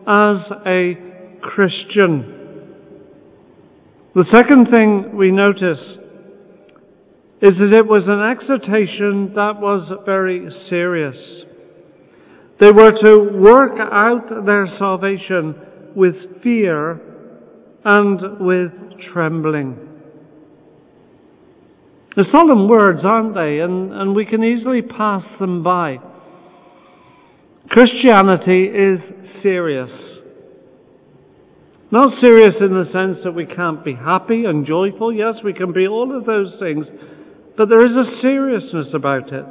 as 0.08 0.38
a 0.66 0.94
Christian. 1.42 2.32
The 4.14 4.26
second 4.32 4.70
thing 4.70 5.16
we 5.16 5.32
notice 5.32 5.80
is 7.42 7.58
that 7.58 7.76
it 7.78 7.86
was 7.86 8.04
an 8.08 8.22
exhortation 8.22 9.34
that 9.36 9.60
was 9.60 9.92
very 10.06 10.50
serious. 10.70 11.18
They 12.60 12.72
were 12.72 12.92
to 12.92 13.38
work 13.38 13.78
out 13.80 14.46
their 14.46 14.68
salvation 14.80 15.56
with 15.96 16.16
fear 16.42 17.02
and 17.84 18.40
with 18.40 18.72
trembling. 19.14 19.78
The 22.16 22.26
solemn 22.32 22.70
words, 22.70 23.02
aren't 23.04 23.36
they? 23.36 23.60
And, 23.60 23.92
and 23.92 24.16
we 24.16 24.26
can 24.26 24.42
easily 24.42 24.82
pass 24.82 25.24
them 25.38 25.64
by. 25.64 25.98
Christianity 27.70 28.66
is 28.66 29.00
serious. 29.44 29.92
Not 31.92 32.22
serious 32.22 32.56
in 32.62 32.74
the 32.74 32.86
sense 32.94 33.18
that 33.26 33.34
we 33.34 33.46
can't 33.46 33.84
be 33.84 33.94
happy 33.94 34.46
and 34.46 34.66
joyful. 34.66 35.14
Yes, 35.14 35.36
we 35.44 35.54
can 35.54 35.74
be 35.74 35.88
all 35.88 36.18
of 36.18 36.26
those 36.26 36.54
things. 36.60 36.86
But 37.58 37.70
there 37.70 37.86
is 37.86 37.96
a 37.96 38.22
seriousness 38.22 38.88
about 38.94 39.32
it. 39.32 39.46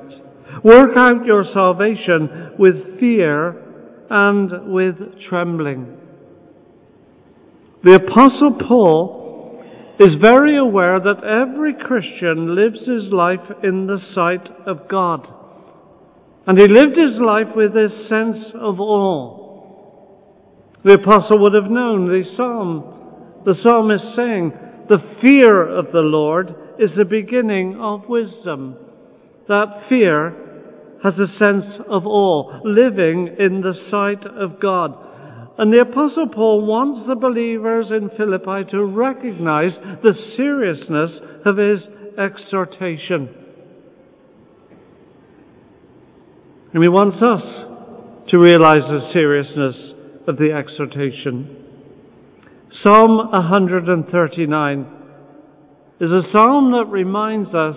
Work 0.63 0.97
out 0.97 1.25
your 1.25 1.45
salvation 1.53 2.55
with 2.59 2.99
fear 3.01 3.63
and 4.11 4.73
with 4.73 4.97
trembling. 5.29 5.97
The 7.83 7.95
Apostle 7.95 8.59
Paul 8.69 9.63
is 10.01 10.15
very 10.21 10.57
aware 10.57 10.99
that 11.01 11.25
every 11.25 11.75
Christian 11.75 12.55
lives 12.55 12.81
his 12.81 13.13
life 13.13 13.47
in 13.63 13.87
the 13.87 14.01
sight 14.15 14.47
of 14.67 14.89
God. 14.89 15.29
And 16.47 16.59
he 16.59 16.67
lived 16.69 16.97
his 16.97 17.19
life 17.21 17.55
with 17.55 17.73
this 17.75 17.93
sense 18.09 18.39
of 18.55 18.81
awe. 18.81 19.45
The 20.85 20.95
apostle 20.95 21.39
would 21.43 21.55
have 21.55 21.71
known 21.71 22.09
the 22.09 22.25
psalm. 22.37 23.43
The 23.47 23.55
psalmist 23.63 24.17
saying, 24.17 24.53
the 24.89 24.99
fear 25.23 25.67
of 25.67 25.93
the 25.93 26.01
Lord 26.01 26.55
is 26.79 26.91
the 26.97 27.05
beginning 27.05 27.79
of 27.81 28.09
wisdom. 28.09 28.77
That 29.49 29.87
fear 29.89 30.45
has 31.03 31.15
a 31.15 31.29
sense 31.39 31.67
of 31.89 32.07
awe, 32.07 32.61
living 32.65 33.37
in 33.39 33.61
the 33.61 33.75
sight 33.91 34.27
of 34.27 34.61
God. 34.61 34.95
And 35.59 35.73
the 35.73 35.81
Apostle 35.81 36.29
Paul 36.35 36.65
wants 36.67 37.07
the 37.07 37.15
believers 37.15 37.87
in 37.91 38.11
Philippi 38.17 38.71
to 38.71 38.85
recognize 38.85 39.73
the 40.03 40.15
seriousness 40.37 41.11
of 41.45 41.57
his 41.59 41.81
exhortation. 42.19 43.29
And 46.73 46.83
he 46.83 46.89
wants 46.89 47.19
us 47.23 48.31
to 48.31 48.39
realize 48.39 48.83
the 48.89 49.11
seriousness 49.13 49.77
of 50.27 50.39
the 50.39 50.53
exhortation. 50.53 51.65
Psalm 52.83 53.19
139 53.31 55.04
is 56.01 56.11
a 56.11 56.23
psalm 56.33 56.73
that 56.73 56.87
reminds 56.91 57.55
us 57.55 57.77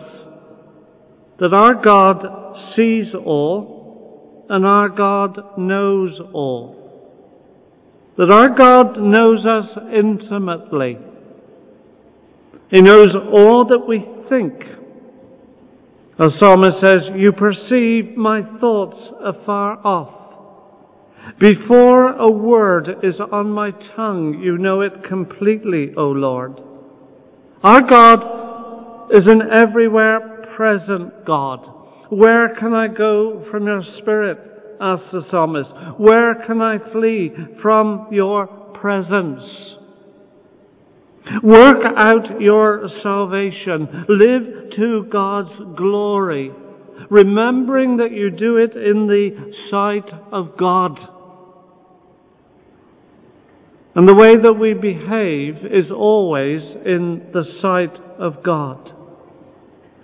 that 1.40 1.54
our 1.54 1.76
God 1.76 2.74
sees 2.76 3.14
all 3.14 4.46
and 4.50 4.66
our 4.66 4.90
God 4.90 5.58
knows 5.58 6.20
all. 6.34 6.76
That 8.18 8.32
our 8.32 8.50
God 8.58 9.00
knows 9.00 9.46
us 9.46 9.78
intimately. 9.94 10.98
He 12.72 12.82
knows 12.82 13.10
all 13.32 13.66
that 13.66 13.86
we 13.88 14.04
think. 14.30 14.60
The 16.18 16.32
psalmist 16.40 16.78
says, 16.84 16.98
You 17.16 17.32
perceive 17.32 18.18
my 18.18 18.42
thoughts 18.60 18.98
afar 19.24 19.86
off. 19.86 20.14
Before 21.40 22.14
a 22.14 22.30
word 22.30 22.90
is 23.04 23.16
on 23.32 23.52
my 23.52 23.72
tongue, 23.96 24.40
you 24.42 24.58
know 24.58 24.82
it 24.82 25.04
completely, 25.04 25.92
O 25.96 26.06
Lord. 26.08 26.60
Our 27.68 27.82
God 27.82 29.12
is 29.12 29.28
an 29.28 29.42
everywhere 29.54 30.46
present 30.56 31.26
God. 31.26 31.68
Where 32.08 32.56
can 32.56 32.74
I 32.74 32.88
go 32.88 33.46
from 33.52 33.68
your 33.68 33.84
spirit? 33.98 34.40
asked 34.80 35.12
the 35.12 35.26
psalmist. 35.30 35.70
Where 35.98 36.36
can 36.46 36.62
I 36.62 36.78
flee 36.94 37.30
from 37.62 38.08
your 38.10 38.48
presence? 38.80 39.42
Work 41.44 41.84
out 41.98 42.40
your 42.40 42.88
salvation. 43.04 44.06
Live 44.08 44.72
to 44.78 45.06
God's 45.12 45.52
glory, 45.76 46.54
remembering 47.10 47.98
that 47.98 48.14
you 48.14 48.30
do 48.32 48.56
it 48.56 48.78
in 48.78 49.08
the 49.08 49.54
sight 49.70 50.10
of 50.32 50.58
God. 50.58 50.98
And 53.98 54.08
the 54.08 54.14
way 54.14 54.38
that 54.38 54.54
we 54.54 54.76
behave 54.76 55.66
is 55.66 55.90
always 55.90 56.62
in 56.86 57.32
the 57.34 57.44
sight 57.64 58.00
of 58.20 58.44
God. 58.44 58.94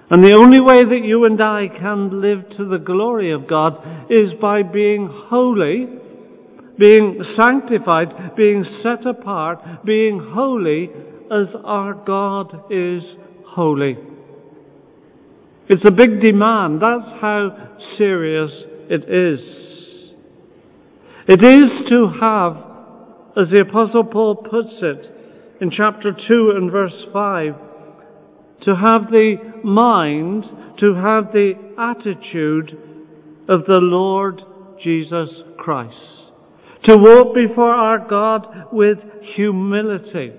And 0.09 0.23
the 0.23 0.35
only 0.35 0.59
way 0.59 0.83
that 0.83 1.05
you 1.05 1.25
and 1.25 1.39
I 1.39 1.67
can 1.67 2.19
live 2.19 2.49
to 2.57 2.67
the 2.67 2.79
glory 2.79 3.31
of 3.31 3.47
God 3.47 4.09
is 4.09 4.31
by 4.41 4.63
being 4.63 5.07
holy, 5.07 5.87
being 6.79 7.23
sanctified, 7.37 8.35
being 8.35 8.65
set 8.81 9.05
apart, 9.05 9.85
being 9.85 10.19
holy 10.33 10.89
as 11.31 11.53
our 11.63 11.93
God 11.93 12.71
is 12.71 13.03
holy. 13.45 13.95
It's 15.69 15.85
a 15.85 15.91
big 15.91 16.19
demand. 16.19 16.81
That's 16.81 17.21
how 17.21 17.75
serious 17.99 18.51
it 18.89 19.03
is. 19.07 19.39
It 21.27 21.43
is 21.43 21.89
to 21.89 22.11
have 22.19 22.72
as 23.35 23.49
the 23.49 23.61
Apostle 23.61 24.03
Paul 24.03 24.35
puts 24.35 24.73
it 24.81 25.11
in 25.59 25.71
chapter 25.71 26.11
2 26.11 26.53
and 26.55 26.71
verse 26.71 27.05
5, 27.11 27.55
to 28.63 28.75
have 28.75 29.09
the 29.09 29.35
mind, 29.63 30.45
to 30.79 30.93
have 30.95 31.31
the 31.33 31.53
attitude 31.77 32.77
of 33.49 33.65
the 33.65 33.79
Lord 33.79 34.41
Jesus 34.81 35.29
Christ. 35.57 35.97
To 36.85 36.97
walk 36.97 37.33
before 37.33 37.73
our 37.73 38.07
God 38.07 38.47
with 38.71 38.97
humility. 39.35 40.33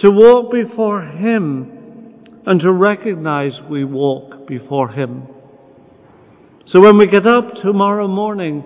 To 0.00 0.10
walk 0.10 0.52
before 0.52 1.02
Him 1.02 2.24
and 2.46 2.60
to 2.60 2.72
recognize 2.72 3.52
we 3.70 3.84
walk 3.84 4.46
before 4.46 4.90
Him. 4.90 5.28
So 6.72 6.80
when 6.80 6.98
we 6.98 7.06
get 7.06 7.26
up 7.26 7.54
tomorrow 7.62 8.08
morning, 8.08 8.64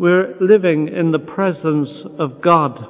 we're 0.00 0.34
living 0.40 0.88
in 0.88 1.12
the 1.12 1.18
presence 1.18 1.90
of 2.18 2.40
God. 2.40 2.86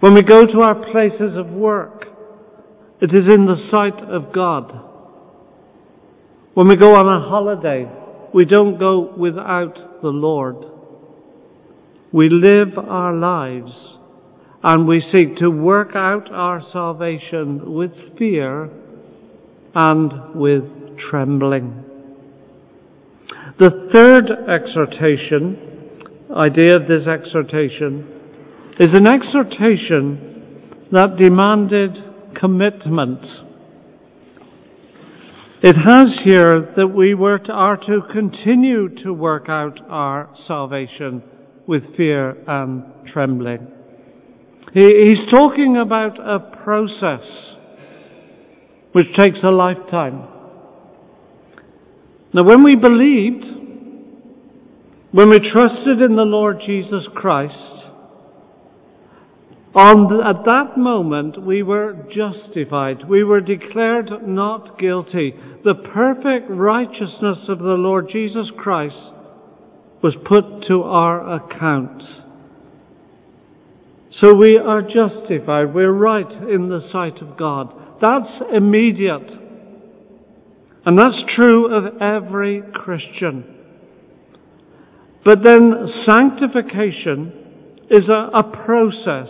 When 0.00 0.14
we 0.14 0.22
go 0.22 0.46
to 0.46 0.60
our 0.62 0.90
places 0.90 1.36
of 1.36 1.50
work, 1.50 2.06
it 3.02 3.12
is 3.12 3.28
in 3.28 3.44
the 3.44 3.68
sight 3.70 4.02
of 4.08 4.32
God. 4.32 4.80
When 6.54 6.68
we 6.68 6.76
go 6.76 6.94
on 6.94 7.06
a 7.06 7.28
holiday, 7.28 7.86
we 8.32 8.46
don't 8.46 8.78
go 8.78 9.14
without 9.14 10.00
the 10.00 10.08
Lord. 10.08 10.64
We 12.12 12.30
live 12.30 12.78
our 12.78 13.12
lives 13.12 13.72
and 14.62 14.88
we 14.88 15.02
seek 15.12 15.36
to 15.36 15.50
work 15.50 15.90
out 15.94 16.32
our 16.32 16.62
salvation 16.72 17.74
with 17.74 17.92
fear 18.16 18.70
and 19.74 20.34
with 20.34 20.64
trembling. 21.10 21.84
The 23.58 23.90
third 23.92 24.30
exhortation 24.48 25.69
idea 26.36 26.76
of 26.76 26.86
this 26.86 27.06
exhortation 27.06 28.06
is 28.78 28.94
an 28.94 29.06
exhortation 29.06 30.86
that 30.92 31.16
demanded 31.16 31.98
commitment. 32.34 33.24
It 35.62 35.76
has 35.76 36.08
here 36.24 36.72
that 36.76 36.88
we 36.88 37.14
were 37.14 37.38
to, 37.38 37.52
are 37.52 37.76
to 37.76 38.00
continue 38.12 38.88
to 39.02 39.12
work 39.12 39.48
out 39.48 39.78
our 39.88 40.34
salvation 40.46 41.22
with 41.66 41.96
fear 41.96 42.36
and 42.48 42.84
trembling. 43.12 43.68
He, 44.72 44.80
he's 44.80 45.30
talking 45.30 45.76
about 45.76 46.18
a 46.18 46.38
process 46.64 47.26
which 48.92 49.06
takes 49.16 49.38
a 49.42 49.50
lifetime. 49.50 50.26
Now, 52.32 52.44
when 52.44 52.62
we 52.62 52.76
believed, 52.76 53.44
when 55.12 55.28
we 55.30 55.38
trusted 55.38 56.00
in 56.00 56.16
the 56.16 56.22
Lord 56.22 56.60
Jesus 56.64 57.04
Christ, 57.14 57.80
on, 59.74 60.20
at 60.26 60.44
that 60.46 60.76
moment 60.76 61.44
we 61.44 61.62
were 61.62 61.96
justified. 62.12 63.08
We 63.08 63.22
were 63.22 63.40
declared 63.40 64.10
not 64.26 64.78
guilty. 64.78 65.34
The 65.64 65.74
perfect 65.74 66.50
righteousness 66.50 67.38
of 67.48 67.58
the 67.58 67.76
Lord 67.78 68.08
Jesus 68.10 68.48
Christ 68.56 68.96
was 70.02 70.14
put 70.26 70.66
to 70.68 70.82
our 70.82 71.34
account. 71.34 72.02
So 74.20 74.34
we 74.34 74.56
are 74.56 74.82
justified. 74.82 75.72
We're 75.72 75.92
right 75.92 76.30
in 76.30 76.68
the 76.68 76.88
sight 76.90 77.22
of 77.22 77.36
God. 77.36 77.72
That's 78.00 78.42
immediate. 78.52 79.30
And 80.84 80.98
that's 80.98 81.22
true 81.36 81.72
of 81.72 82.00
every 82.00 82.62
Christian. 82.74 83.59
But 85.24 85.42
then 85.42 85.72
sanctification 86.06 87.32
is 87.90 88.08
a, 88.08 88.38
a 88.38 88.42
process. 88.42 89.28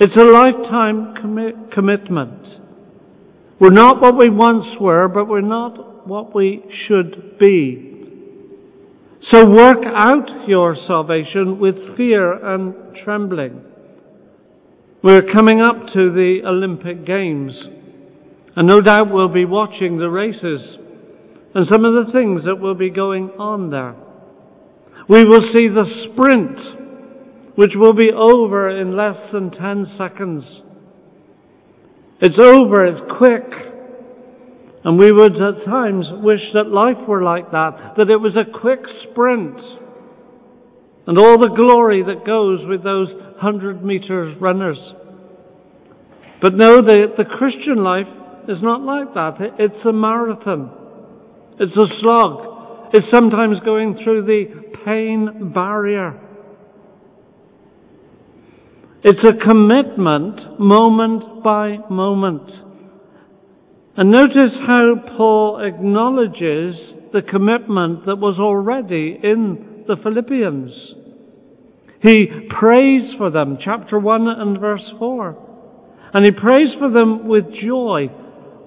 It's 0.00 0.16
a 0.16 0.24
lifetime 0.24 1.14
commi- 1.22 1.72
commitment. 1.72 2.46
We're 3.58 3.70
not 3.70 4.00
what 4.00 4.16
we 4.16 4.30
once 4.30 4.66
were, 4.80 5.08
but 5.08 5.28
we're 5.28 5.40
not 5.40 6.06
what 6.06 6.34
we 6.34 6.62
should 6.86 7.38
be. 7.38 7.90
So 9.30 9.46
work 9.46 9.84
out 9.84 10.48
your 10.48 10.76
salvation 10.86 11.58
with 11.58 11.96
fear 11.96 12.32
and 12.32 12.96
trembling. 13.04 13.62
We're 15.02 15.30
coming 15.32 15.60
up 15.60 15.92
to 15.94 16.10
the 16.12 16.40
Olympic 16.46 17.06
Games, 17.06 17.52
and 18.56 18.66
no 18.66 18.80
doubt 18.80 19.12
we'll 19.12 19.28
be 19.28 19.44
watching 19.44 19.98
the 19.98 20.10
races 20.10 20.60
and 21.54 21.66
some 21.70 21.84
of 21.84 22.06
the 22.06 22.12
things 22.12 22.44
that 22.44 22.56
will 22.56 22.74
be 22.74 22.90
going 22.90 23.30
on 23.38 23.70
there. 23.70 23.94
We 25.10 25.24
will 25.24 25.42
see 25.52 25.66
the 25.66 25.86
sprint, 26.04 27.56
which 27.56 27.72
will 27.74 27.94
be 27.94 28.12
over 28.12 28.70
in 28.70 28.96
less 28.96 29.16
than 29.32 29.50
10 29.50 29.96
seconds. 29.98 30.44
It's 32.20 32.38
over, 32.38 32.86
it's 32.86 33.00
quick. 33.18 33.42
And 34.84 35.00
we 35.00 35.10
would 35.10 35.34
at 35.34 35.64
times 35.64 36.06
wish 36.12 36.42
that 36.54 36.68
life 36.68 37.08
were 37.08 37.24
like 37.24 37.50
that, 37.50 37.94
that 37.96 38.08
it 38.08 38.18
was 38.18 38.36
a 38.36 38.58
quick 38.60 38.78
sprint. 39.10 39.58
And 41.08 41.18
all 41.18 41.40
the 41.40 41.56
glory 41.56 42.04
that 42.04 42.24
goes 42.24 42.60
with 42.68 42.84
those 42.84 43.08
100 43.12 43.84
meter 43.84 44.36
runners. 44.38 44.78
But 46.40 46.54
no, 46.54 46.82
the, 46.82 47.12
the 47.18 47.24
Christian 47.24 47.82
life 47.82 48.06
is 48.46 48.62
not 48.62 48.82
like 48.82 49.12
that. 49.14 49.56
It's 49.58 49.84
a 49.84 49.92
marathon. 49.92 50.70
It's 51.58 51.76
a 51.76 51.86
slog. 52.00 52.92
It's 52.94 53.10
sometimes 53.10 53.58
going 53.64 53.98
through 54.04 54.22
the 54.22 54.69
pain 54.84 55.52
barrier. 55.54 56.18
It's 59.02 59.24
a 59.24 59.32
commitment 59.32 60.60
moment 60.60 61.42
by 61.42 61.78
moment. 61.88 62.50
And 63.96 64.10
notice 64.10 64.52
how 64.66 64.94
Paul 65.16 65.60
acknowledges 65.64 66.76
the 67.12 67.22
commitment 67.22 68.06
that 68.06 68.16
was 68.16 68.38
already 68.38 69.18
in 69.22 69.84
the 69.88 69.96
Philippians. 70.02 70.72
He 72.02 72.26
prays 72.48 73.14
for 73.18 73.30
them, 73.30 73.58
chapter 73.62 73.98
1 73.98 74.28
and 74.28 74.60
verse 74.60 74.84
4. 74.98 76.10
And 76.14 76.24
he 76.24 76.32
prays 76.32 76.68
for 76.78 76.90
them 76.90 77.26
with 77.28 77.44
joy. 77.54 78.10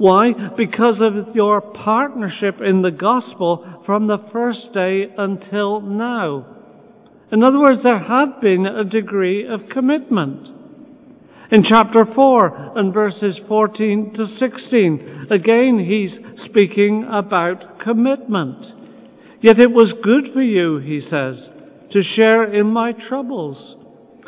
Why? 0.04 0.34
Because 0.58 0.98
of 1.00 1.34
your 1.34 1.62
partnership 1.62 2.56
in 2.60 2.82
the 2.82 2.92
gospel 2.92 3.84
from 3.86 4.08
the 4.08 4.18
first 4.34 4.74
day 4.74 5.06
until 5.18 5.80
now. 5.80 6.46
In 7.32 7.42
other 7.42 7.58
words, 7.58 7.84
there 7.84 8.00
had 8.00 8.42
been 8.42 8.66
a 8.66 8.84
degree 8.84 9.48
of 9.48 9.70
commitment. 9.72 10.50
In 11.54 11.64
chapter 11.64 12.06
4 12.14 12.74
and 12.78 12.94
verses 12.94 13.38
14 13.48 14.16
to 14.18 14.28
16, 14.38 15.28
again 15.32 15.80
he's 15.80 16.12
speaking 16.50 17.08
about 17.10 17.80
commitment. 17.80 18.58
Yet 19.40 19.58
it 19.58 19.72
was 19.72 19.94
good 20.04 20.34
for 20.34 20.42
you, 20.42 20.80
he 20.80 21.00
says, 21.00 21.38
to 21.94 22.04
share 22.18 22.54
in 22.54 22.68
my 22.68 22.92
troubles. 23.08 23.78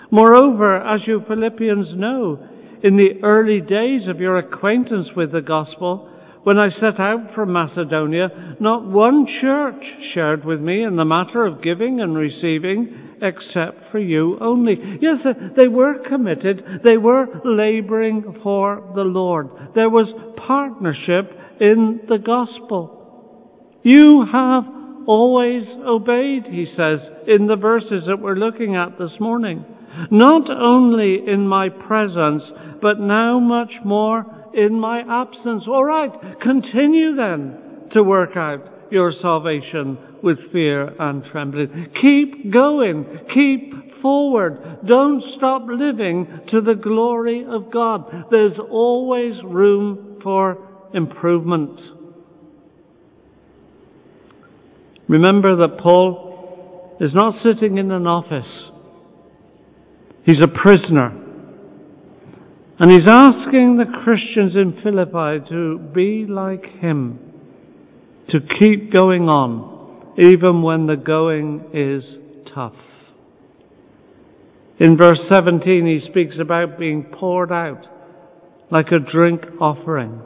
Moreover, 0.09 0.77
as 0.77 1.01
you 1.05 1.21
Philippians 1.27 1.97
know, 1.97 2.54
in 2.85 2.97
the 2.97 3.19
early 3.23 3.61
days 3.61 4.07
of 4.07 4.19
your 4.19 4.37
acquaintance 4.37 5.07
with 5.15 5.31
the 5.31 5.41
gospel, 5.41 6.07
when 6.43 6.59
I 6.59 6.69
set 6.69 6.99
out 6.99 7.33
from 7.33 7.51
Macedonia, 7.51 8.57
not 8.59 8.85
one 8.85 9.25
church 9.41 9.83
shared 10.13 10.45
with 10.45 10.61
me 10.61 10.83
in 10.83 10.95
the 10.95 11.03
matter 11.03 11.47
of 11.47 11.63
giving 11.63 11.99
and 11.99 12.15
receiving, 12.15 13.17
except 13.23 13.91
for 13.91 13.97
you 13.97 14.37
only. 14.39 14.75
Yes, 15.01 15.25
they 15.57 15.67
were 15.67 16.07
committed. 16.07 16.81
They 16.83 16.97
were 16.97 17.25
laboring 17.43 18.41
for 18.43 18.91
the 18.93 19.01
Lord. 19.01 19.49
There 19.73 19.89
was 19.89 20.13
partnership 20.45 21.31
in 21.59 22.01
the 22.07 22.19
gospel. 22.19 23.81
You 23.81 24.27
have 24.31 24.63
always 25.07 25.65
obeyed, 25.83 26.45
he 26.45 26.67
says, 26.77 26.99
in 27.27 27.47
the 27.47 27.55
verses 27.55 28.03
that 28.05 28.19
we're 28.21 28.35
looking 28.35 28.75
at 28.75 28.99
this 28.99 29.19
morning. 29.19 29.65
Not 30.11 30.49
only 30.49 31.21
in 31.27 31.47
my 31.47 31.69
presence, 31.69 32.43
but 32.81 32.99
now 32.99 33.39
much 33.39 33.71
more 33.83 34.25
in 34.53 34.79
my 34.79 35.01
absence. 35.01 35.63
All 35.67 35.83
right, 35.83 36.11
continue 36.41 37.15
then 37.15 37.89
to 37.93 38.03
work 38.03 38.35
out 38.35 38.59
your 38.91 39.13
salvation 39.21 39.97
with 40.21 40.37
fear 40.51 40.93
and 40.99 41.23
trembling. 41.31 41.91
Keep 42.01 42.51
going. 42.51 43.05
Keep 43.33 44.01
forward. 44.01 44.85
Don't 44.87 45.23
stop 45.37 45.63
living 45.67 46.27
to 46.51 46.61
the 46.61 46.75
glory 46.75 47.45
of 47.47 47.71
God. 47.71 48.25
There's 48.31 48.57
always 48.69 49.33
room 49.43 50.19
for 50.23 50.57
improvement. 50.93 51.79
Remember 55.07 55.55
that 55.57 55.79
Paul 55.79 56.97
is 56.99 57.13
not 57.13 57.43
sitting 57.43 57.77
in 57.77 57.91
an 57.91 58.07
office. 58.07 58.71
He's 60.25 60.41
a 60.41 60.47
prisoner. 60.47 61.21
And 62.79 62.91
he's 62.91 63.07
asking 63.07 63.77
the 63.77 63.85
Christians 64.03 64.55
in 64.55 64.81
Philippi 64.83 65.47
to 65.49 65.79
be 65.93 66.25
like 66.27 66.65
him, 66.79 67.19
to 68.29 68.39
keep 68.59 68.91
going 68.91 69.29
on, 69.29 70.13
even 70.17 70.61
when 70.61 70.87
the 70.87 70.97
going 70.97 71.69
is 71.73 72.03
tough. 72.53 72.73
In 74.77 74.97
verse 74.97 75.19
17, 75.29 75.85
he 75.85 76.09
speaks 76.09 76.35
about 76.39 76.77
being 76.77 77.03
poured 77.03 77.51
out 77.51 77.85
like 78.71 78.87
a 78.91 78.99
drink 78.99 79.41
offering. 79.61 80.21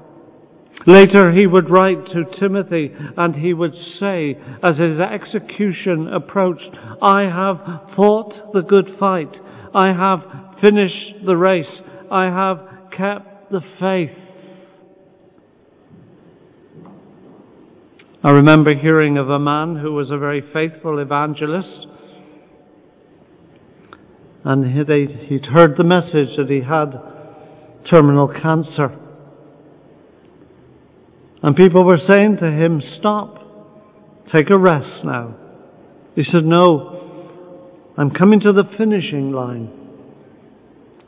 Later, 0.88 1.34
he 1.34 1.46
would 1.46 1.70
write 1.70 2.06
to 2.08 2.24
Timothy 2.40 2.92
and 3.18 3.36
he 3.36 3.54
would 3.54 3.76
say, 4.00 4.40
as 4.64 4.78
his 4.78 5.00
execution 5.00 6.08
approached, 6.12 6.70
I 7.02 7.24
have 7.24 7.96
fought 7.96 8.54
the 8.54 8.62
good 8.62 8.96
fight. 9.00 9.36
I 9.74 9.88
have 9.88 10.20
finished 10.62 11.26
the 11.26 11.36
race. 11.36 11.66
I 12.12 12.26
have 12.26 12.60
kept 12.96 13.52
the 13.52 13.62
faith. 13.80 14.18
I 18.24 18.32
remember 18.32 18.76
hearing 18.76 19.18
of 19.18 19.30
a 19.30 19.40
man 19.40 19.78
who 19.78 19.94
was 19.94 20.12
a 20.12 20.18
very 20.18 20.44
faithful 20.52 21.00
evangelist, 21.00 21.88
and 24.44 24.66
he'd 24.66 25.46
heard 25.46 25.78
the 25.78 25.84
message 25.84 26.36
that 26.38 26.50
he 26.50 26.62
had 26.62 27.00
terminal 27.90 28.28
cancer. 28.28 28.98
And 31.42 31.56
people 31.56 31.86
were 31.86 32.00
saying 32.10 32.38
to 32.38 32.52
him, 32.52 32.82
Stop, 33.00 34.28
take 34.34 34.50
a 34.50 34.58
rest 34.58 35.06
now. 35.06 35.36
He 36.16 36.24
said, 36.26 36.44
No, 36.44 36.99
I'm 38.00 38.12
coming 38.12 38.40
to 38.40 38.54
the 38.54 38.64
finishing 38.78 39.34
line. 39.34 39.70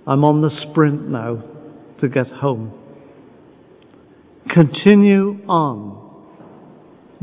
I'm 0.06 0.26
on 0.26 0.42
the 0.42 0.50
sprint 0.50 1.08
now 1.08 1.42
to 2.02 2.10
get 2.10 2.28
home. 2.28 2.74
Continue 4.50 5.40
on. 5.48 6.26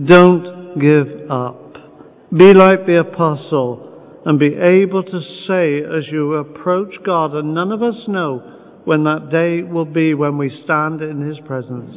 Don't 0.03 0.81
give 0.81 1.31
up. 1.31 1.75
Be 2.35 2.55
like 2.55 2.87
the 2.87 3.05
apostle 3.07 4.23
and 4.25 4.39
be 4.39 4.55
able 4.55 5.03
to 5.03 5.21
say 5.47 5.81
as 5.81 6.11
you 6.11 6.33
approach 6.37 6.95
God, 7.05 7.35
and 7.35 7.53
none 7.53 7.71
of 7.71 7.83
us 7.83 8.09
know 8.09 8.81
when 8.87 9.05
that 9.05 9.29
day 9.31 9.63
will 9.71 9.85
be 9.85 10.15
when 10.15 10.39
we 10.39 10.63
stand 10.65 11.03
in 11.03 11.21
His 11.21 11.37
presence. 11.47 11.95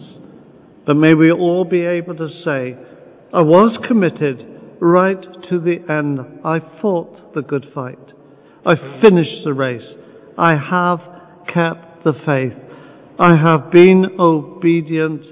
But 0.86 0.96
may 0.96 1.14
we 1.14 1.32
all 1.32 1.64
be 1.64 1.86
able 1.86 2.18
to 2.18 2.28
say, 2.44 2.76
I 3.34 3.42
was 3.42 3.78
committed 3.88 4.61
right 4.82 5.22
to 5.50 5.60
the 5.60 5.78
end. 5.88 6.20
I 6.44 6.60
fought 6.82 7.34
the 7.34 7.42
good 7.42 7.68
fight. 7.74 8.00
I 8.66 8.76
finished 9.02 9.46
the 9.46 9.54
race. 9.54 9.88
I 10.38 10.56
have 10.56 11.00
kept 11.48 12.04
the 12.04 12.14
faith. 12.26 12.58
I 13.18 13.38
have 13.38 13.72
been 13.72 14.18
obedient 14.20 15.24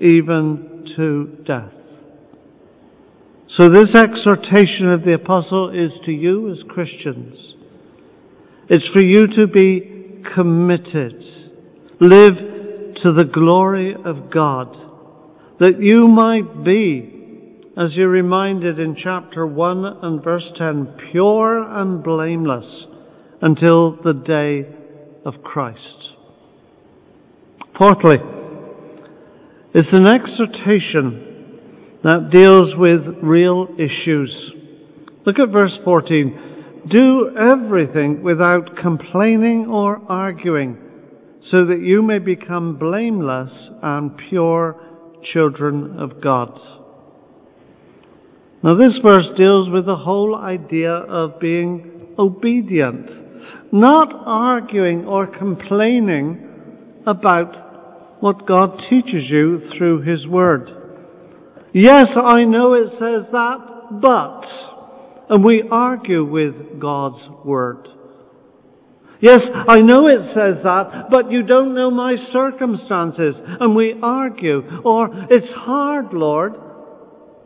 even 0.00 0.92
to 0.96 1.38
death. 1.44 1.72
So 3.56 3.68
this 3.68 3.94
exhortation 3.94 4.90
of 4.92 5.04
the 5.04 5.14
apostle 5.14 5.70
is 5.70 5.92
to 6.06 6.12
you 6.12 6.52
as 6.52 6.58
Christians. 6.68 7.36
It's 8.68 8.86
for 8.92 9.02
you 9.02 9.26
to 9.26 9.46
be 9.46 10.22
committed. 10.34 11.22
Live 12.00 12.34
to 13.02 13.12
the 13.12 13.28
glory 13.32 13.94
of 13.94 14.30
God. 14.32 14.76
That 15.60 15.80
you 15.80 16.08
might 16.08 16.64
be, 16.64 17.13
as 17.76 17.94
you're 17.94 18.08
reminded 18.08 18.78
in 18.78 18.96
chapter 19.02 19.44
1 19.46 19.84
and 20.02 20.22
verse 20.22 20.48
10, 20.56 20.96
pure 21.10 21.60
and 21.62 22.04
blameless 22.04 22.86
until 23.42 23.96
the 24.02 24.12
day 24.12 24.64
of 25.24 25.42
Christ. 25.42 26.10
Fourthly, 27.76 28.18
it's 29.74 29.88
an 29.92 30.06
exhortation 30.06 32.00
that 32.04 32.30
deals 32.30 32.76
with 32.76 33.00
real 33.22 33.66
issues. 33.76 34.52
Look 35.26 35.40
at 35.40 35.48
verse 35.48 35.76
14. 35.84 36.84
Do 36.88 37.36
everything 37.36 38.22
without 38.22 38.76
complaining 38.76 39.66
or 39.68 40.00
arguing, 40.08 40.78
so 41.50 41.66
that 41.66 41.80
you 41.80 42.02
may 42.02 42.20
become 42.20 42.78
blameless 42.78 43.50
and 43.82 44.12
pure 44.28 44.76
children 45.32 45.98
of 45.98 46.20
God. 46.22 46.83
Now, 48.64 48.74
this 48.74 48.94
verse 49.06 49.26
deals 49.36 49.68
with 49.68 49.86
the 49.86 49.94
whole 49.94 50.34
idea 50.34 50.90
of 50.90 51.38
being 51.38 52.14
obedient 52.18 53.24
not 53.74 54.14
arguing 54.24 55.04
or 55.04 55.26
complaining 55.26 57.02
about 57.06 58.22
what 58.22 58.46
God 58.46 58.80
teaches 58.88 59.28
you 59.28 59.68
through 59.76 60.02
His 60.02 60.26
Word. 60.28 60.70
Yes, 61.72 62.06
I 62.16 62.44
know 62.44 62.74
it 62.74 62.90
says 62.92 63.26
that, 63.32 63.98
but 64.00 64.44
and 65.28 65.44
we 65.44 65.64
argue 65.68 66.24
with 66.24 66.78
God's 66.78 67.20
Word. 67.44 67.88
Yes, 69.20 69.40
I 69.68 69.80
know 69.80 70.06
it 70.06 70.20
says 70.34 70.62
that, 70.62 71.06
but 71.10 71.32
you 71.32 71.42
don't 71.42 71.74
know 71.74 71.90
my 71.90 72.14
circumstances, 72.32 73.34
and 73.58 73.74
we 73.74 73.98
argue. 74.00 74.62
Or, 74.84 75.08
it's 75.30 75.50
hard, 75.52 76.12
Lord, 76.12 76.54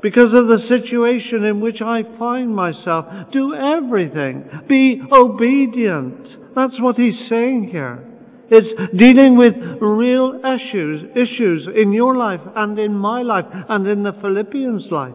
because 0.03 0.33
of 0.33 0.47
the 0.47 0.61
situation 0.69 1.45
in 1.45 1.61
which 1.61 1.81
I 1.83 2.03
find 2.19 2.55
myself. 2.55 3.07
Do 3.33 3.55
everything. 3.55 4.49
Be 4.69 5.03
obedient. 5.13 6.55
That's 6.55 6.81
what 6.81 6.97
he's 6.97 7.29
saying 7.29 7.69
here. 7.71 8.05
It's 8.51 8.97
dealing 8.97 9.37
with 9.37 9.55
real 9.81 10.41
issues, 10.41 11.11
issues 11.15 11.69
in 11.77 11.93
your 11.93 12.17
life 12.17 12.41
and 12.57 12.79
in 12.79 12.95
my 12.95 13.23
life 13.23 13.45
and 13.69 13.87
in 13.87 14.03
the 14.03 14.13
Philippians' 14.23 14.87
life. 14.91 15.15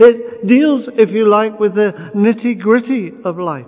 It 0.00 0.46
deals, 0.46 0.84
if 0.96 1.10
you 1.10 1.30
like, 1.30 1.60
with 1.60 1.74
the 1.74 1.92
nitty 2.14 2.58
gritty 2.60 3.12
of 3.24 3.38
life. 3.38 3.66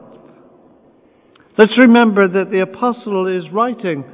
Let's 1.59 1.77
remember 1.77 2.29
that 2.29 2.51
the 2.51 2.61
apostle 2.61 3.27
is 3.27 3.53
writing 3.53 4.05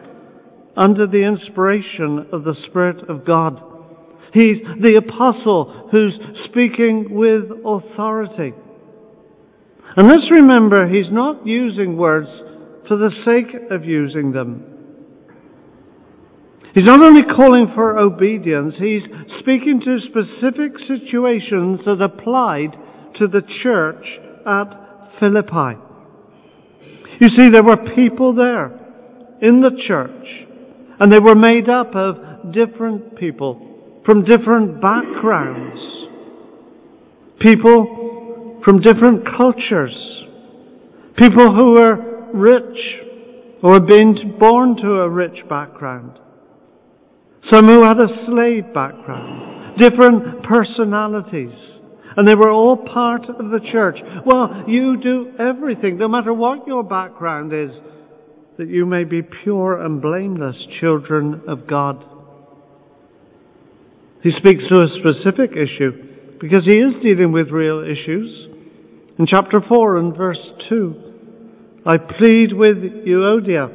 under 0.77 1.07
the 1.07 1.23
inspiration 1.23 2.27
of 2.33 2.45
the 2.45 2.57
Spirit 2.67 3.09
of 3.09 3.25
God. 3.25 3.63
He's 4.35 4.57
the 4.83 4.97
apostle 4.97 5.89
who's 5.93 6.19
speaking 6.47 7.07
with 7.15 7.45
authority. 7.65 8.53
And 9.97 10.09
let's 10.09 10.29
remember 10.29 10.89
he's 10.89 11.13
not 11.13 11.47
using 11.47 11.97
words 11.97 12.27
for 12.89 12.97
the 12.97 13.13
sake 13.25 13.55
of 13.71 13.85
using 13.85 14.33
them. 14.33 14.65
He's 16.75 16.85
not 16.85 17.01
only 17.01 17.23
calling 17.23 17.71
for 17.77 17.97
obedience, 17.97 18.75
he's 18.77 19.05
speaking 19.39 19.81
to 19.85 20.01
specific 20.01 20.81
situations 20.89 21.83
that 21.85 22.03
applied 22.03 22.77
to 23.19 23.29
the 23.29 23.43
church 23.63 24.05
at 24.45 25.21
Philippi. 25.21 25.79
You 27.21 27.29
see, 27.29 27.51
there 27.51 27.63
were 27.63 27.95
people 27.95 28.35
there 28.35 28.67
in 29.41 29.61
the 29.61 29.81
church, 29.87 30.27
and 30.99 31.13
they 31.13 31.21
were 31.21 31.37
made 31.37 31.69
up 31.69 31.95
of 31.95 32.53
different 32.53 33.17
people 33.17 33.74
from 34.05 34.25
different 34.25 34.81
backgrounds, 34.81 35.81
people 37.41 38.61
from 38.65 38.81
different 38.81 39.27
cultures, 39.27 39.95
people 41.17 41.55
who 41.55 41.73
were 41.73 42.31
rich 42.33 42.79
or 43.63 43.75
had 43.75 43.87
been 43.87 44.37
born 44.39 44.77
to 44.77 45.01
a 45.01 45.09
rich 45.09 45.47
background, 45.49 46.19
some 47.51 47.67
who 47.67 47.83
had 47.83 47.99
a 47.99 48.27
slave 48.27 48.73
background, 48.75 49.79
different 49.79 50.43
personalities. 50.45 51.55
And 52.17 52.29
they 52.29 52.37
were 52.37 52.51
all 52.51 52.77
part 52.77 53.29
of 53.29 53.51
the 53.51 53.59
church. 53.73 53.99
Well, 54.25 54.65
you 54.69 54.97
do 55.03 55.33
everything, 55.37 55.99
no 55.99 56.07
matter 56.07 56.33
what 56.33 56.65
your 56.65 56.85
background 56.85 57.53
is, 57.53 57.73
that 58.57 58.69
you 58.69 58.87
may 58.87 59.03
be 59.03 59.21
pure 59.21 59.85
and 59.85 60.01
blameless 60.01 60.55
children 60.79 61.43
of 61.49 61.67
God. 61.67 62.05
He 64.25 64.33
speaks 64.33 64.65
to 64.71 64.81
a 64.81 64.89
specific 64.89 65.51
issue 65.53 65.93
because 66.41 66.65
he 66.65 66.79
is 66.79 66.95
dealing 67.03 67.31
with 67.31 67.51
real 67.51 67.81
issues. 67.85 68.49
In 69.19 69.27
chapter 69.27 69.61
4 69.61 69.99
and 69.99 70.17
verse 70.17 70.41
2, 70.71 71.83
I 71.85 71.99
plead 71.99 72.55
with 72.55 72.79
Euodia 72.79 73.71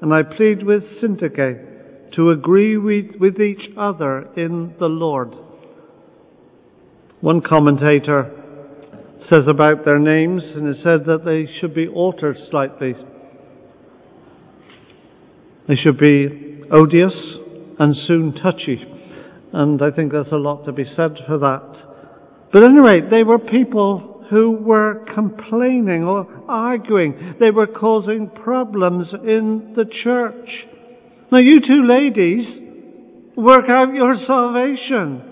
and 0.00 0.14
I 0.14 0.22
plead 0.22 0.62
with 0.62 0.82
Syntyche 0.98 2.12
to 2.14 2.30
agree 2.30 2.78
with, 2.78 3.16
with 3.20 3.38
each 3.38 3.70
other 3.76 4.26
in 4.34 4.74
the 4.78 4.86
Lord. 4.86 5.34
One 7.20 7.42
commentator 7.42 8.32
says 9.30 9.46
about 9.46 9.84
their 9.84 9.98
names, 9.98 10.42
and 10.54 10.68
it 10.68 10.78
said 10.82 11.04
that 11.04 11.26
they 11.26 11.52
should 11.60 11.74
be 11.74 11.86
altered 11.86 12.38
slightly. 12.50 12.94
They 15.68 15.76
should 15.76 15.98
be 15.98 16.62
odious 16.72 17.14
and 17.78 17.94
soon 18.06 18.32
touchy. 18.32 18.95
And 19.56 19.80
I 19.80 19.90
think 19.90 20.12
there's 20.12 20.32
a 20.32 20.36
lot 20.36 20.66
to 20.66 20.72
be 20.72 20.84
said 20.84 21.16
for 21.26 21.38
that. 21.38 22.50
But 22.52 22.62
anyway, 22.62 23.00
they 23.10 23.22
were 23.22 23.38
people 23.38 24.22
who 24.28 24.50
were 24.50 25.06
complaining 25.14 26.04
or 26.04 26.26
arguing. 26.46 27.36
They 27.40 27.50
were 27.50 27.66
causing 27.66 28.28
problems 28.28 29.06
in 29.14 29.72
the 29.74 29.86
church. 30.04 30.50
Now 31.32 31.38
you 31.38 31.60
two 31.66 31.86
ladies, 31.86 33.34
work 33.34 33.64
out 33.70 33.94
your 33.94 34.16
salvation 34.26 35.22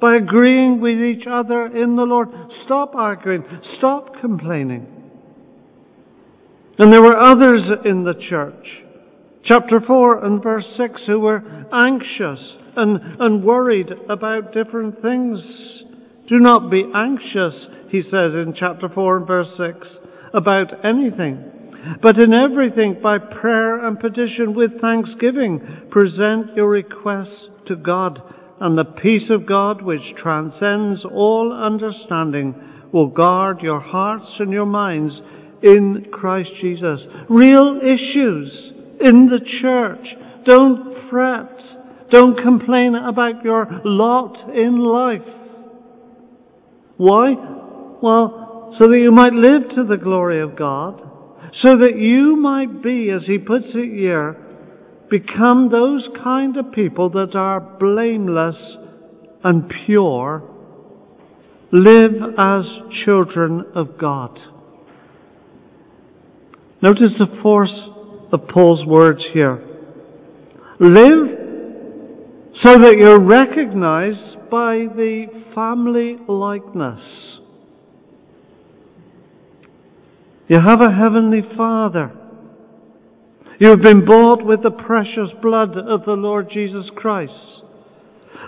by 0.00 0.16
agreeing 0.16 0.80
with 0.80 0.98
each 0.98 1.26
other 1.30 1.66
in 1.66 1.96
the 1.96 2.04
Lord. 2.04 2.30
Stop 2.64 2.94
arguing. 2.94 3.44
Stop 3.76 4.22
complaining. 4.22 4.86
And 6.78 6.90
there 6.90 7.02
were 7.02 7.20
others 7.20 7.60
in 7.84 8.04
the 8.04 8.14
church, 8.26 8.66
chapter 9.44 9.82
4 9.86 10.24
and 10.24 10.42
verse 10.42 10.64
6, 10.78 11.02
who 11.06 11.20
were 11.20 11.42
anxious 11.70 12.40
and, 12.76 12.98
and 13.20 13.44
worried 13.44 13.90
about 14.08 14.52
different 14.52 15.02
things. 15.02 15.40
Do 16.28 16.38
not 16.38 16.70
be 16.70 16.84
anxious, 16.94 17.54
he 17.88 18.02
says 18.02 18.34
in 18.34 18.54
chapter 18.58 18.88
4 18.88 19.16
and 19.18 19.26
verse 19.26 19.48
6, 19.56 19.88
about 20.32 20.84
anything. 20.84 21.44
But 22.02 22.18
in 22.18 22.32
everything, 22.32 23.00
by 23.02 23.18
prayer 23.18 23.86
and 23.86 23.98
petition 23.98 24.54
with 24.54 24.80
thanksgiving, 24.80 25.88
present 25.90 26.54
your 26.54 26.68
requests 26.68 27.48
to 27.68 27.76
God 27.76 28.20
and 28.60 28.76
the 28.76 28.84
peace 28.84 29.30
of 29.30 29.46
God, 29.46 29.80
which 29.80 30.14
transcends 30.22 31.04
all 31.10 31.52
understanding, 31.52 32.54
will 32.92 33.08
guard 33.08 33.60
your 33.62 33.80
hearts 33.80 34.30
and 34.38 34.52
your 34.52 34.66
minds 34.66 35.14
in 35.62 36.06
Christ 36.12 36.50
Jesus. 36.60 37.00
Real 37.30 37.80
issues 37.82 38.52
in 39.00 39.30
the 39.30 39.40
church. 39.62 40.06
Don't 40.44 41.08
fret. 41.08 41.79
Don't 42.10 42.40
complain 42.42 42.94
about 42.94 43.44
your 43.44 43.68
lot 43.84 44.50
in 44.54 44.78
life. 44.78 45.22
Why? 46.96 47.34
Well, 48.02 48.74
so 48.78 48.88
that 48.88 48.98
you 48.98 49.12
might 49.12 49.32
live 49.32 49.74
to 49.76 49.84
the 49.84 49.96
glory 49.96 50.40
of 50.40 50.56
God, 50.56 51.00
so 51.62 51.76
that 51.78 51.96
you 51.96 52.36
might 52.36 52.82
be, 52.82 53.10
as 53.10 53.26
he 53.26 53.38
puts 53.38 53.66
it 53.74 53.92
here, 53.92 54.36
become 55.10 55.70
those 55.70 56.06
kind 56.22 56.56
of 56.56 56.72
people 56.72 57.10
that 57.10 57.34
are 57.34 57.60
blameless 57.60 58.56
and 59.42 59.72
pure, 59.86 60.42
live 61.72 62.12
as 62.38 62.64
children 63.04 63.64
of 63.74 63.98
God. 63.98 64.38
Notice 66.82 67.12
the 67.18 67.40
force 67.42 67.74
of 68.32 68.48
Paul's 68.48 68.86
words 68.86 69.22
here. 69.32 69.66
Live 70.78 71.39
so 72.62 72.78
that 72.78 72.96
you're 72.98 73.20
recognized 73.20 74.50
by 74.50 74.86
the 74.94 75.26
family 75.54 76.16
likeness. 76.28 77.00
You 80.48 80.60
have 80.60 80.80
a 80.80 80.92
heavenly 80.92 81.42
Father 81.56 82.12
you 83.60 83.68
have 83.68 83.82
been 83.82 84.06
bought 84.06 84.42
with 84.42 84.62
the 84.62 84.70
precious 84.70 85.28
blood 85.42 85.76
of 85.76 86.06
the 86.06 86.12
Lord 86.12 86.48
Jesus 86.50 86.86
Christ. 86.96 87.34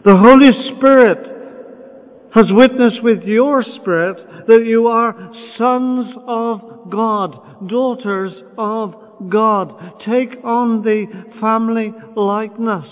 The 0.07 0.16
Holy 0.16 0.51
Spirit 0.75 2.31
has 2.35 2.46
witnessed 2.48 3.03
with 3.03 3.22
your 3.25 3.62
spirit 3.62 4.16
that 4.48 4.64
you 4.64 4.87
are 4.87 5.12
sons 5.59 6.14
of 6.27 6.90
God, 6.90 7.68
daughters 7.68 8.33
of 8.57 8.94
God. 9.29 9.98
Take 9.98 10.42
on 10.42 10.83
the 10.83 11.05
family 11.42 11.92
likeness. 12.16 12.88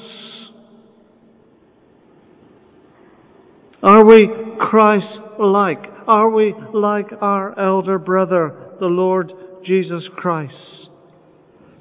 Are 3.83 4.05
we 4.05 4.29
Christ-like? 4.59 5.87
Are 6.07 6.31
we 6.31 6.55
like 6.75 7.07
our 7.21 7.59
elder 7.59 7.99
brother, 7.99 8.55
the 8.79 8.87
Lord 8.87 9.33
Jesus 9.65 10.05
Christ? 10.17 10.55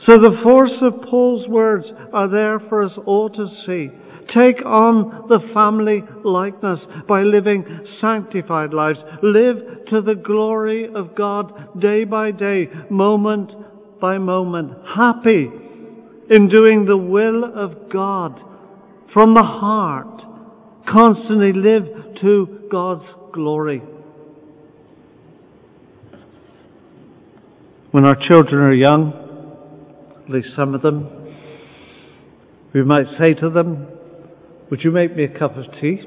So 0.06 0.18
the 0.18 0.40
force 0.42 0.82
of 0.82 1.02
Paul's 1.10 1.48
words 1.48 1.86
are 2.14 2.30
there 2.30 2.60
for 2.70 2.84
us 2.84 2.94
all 3.06 3.30
to 3.30 3.48
see. 3.66 3.90
Take 4.34 4.64
on 4.66 5.28
the 5.28 5.40
family 5.54 6.04
likeness 6.24 6.80
by 7.08 7.24
living 7.24 7.66
sanctified 8.00 8.74
lives. 8.74 9.00
Live 9.22 9.58
to 9.90 10.02
the 10.02 10.16
glory 10.16 10.88
of 10.94 11.16
God 11.16 11.80
day 11.82 12.06
by 12.06 12.32
day, 12.32 12.70
moment 12.90 13.52
by 14.00 14.18
moment. 14.20 14.72
Happy 14.96 15.50
in 16.30 16.48
doing 16.48 16.86
the 16.86 16.96
will 16.96 17.44
of 17.44 17.92
God 17.92 18.40
from 19.12 19.34
the 19.34 19.44
heart. 19.44 20.22
Constantly 20.92 21.54
live 21.54 21.84
to 22.22 22.68
God's 22.72 23.06
glory. 23.32 23.82
When 27.92 28.06
our 28.06 28.16
children 28.16 28.62
are 28.62 28.74
young, 28.74 29.14
at 30.24 30.30
least 30.30 30.50
some 30.56 30.74
of 30.74 30.82
them, 30.82 31.08
we 32.74 32.84
might 32.84 33.06
say 33.20 33.34
to 33.36 33.50
them, 33.50 33.88
Would 34.72 34.84
you 34.84 34.92
make 34.92 35.16
me 35.16 35.26
a 35.26 35.40
cup 35.40 35.58
of 35.58 35.66
tea? 35.80 36.02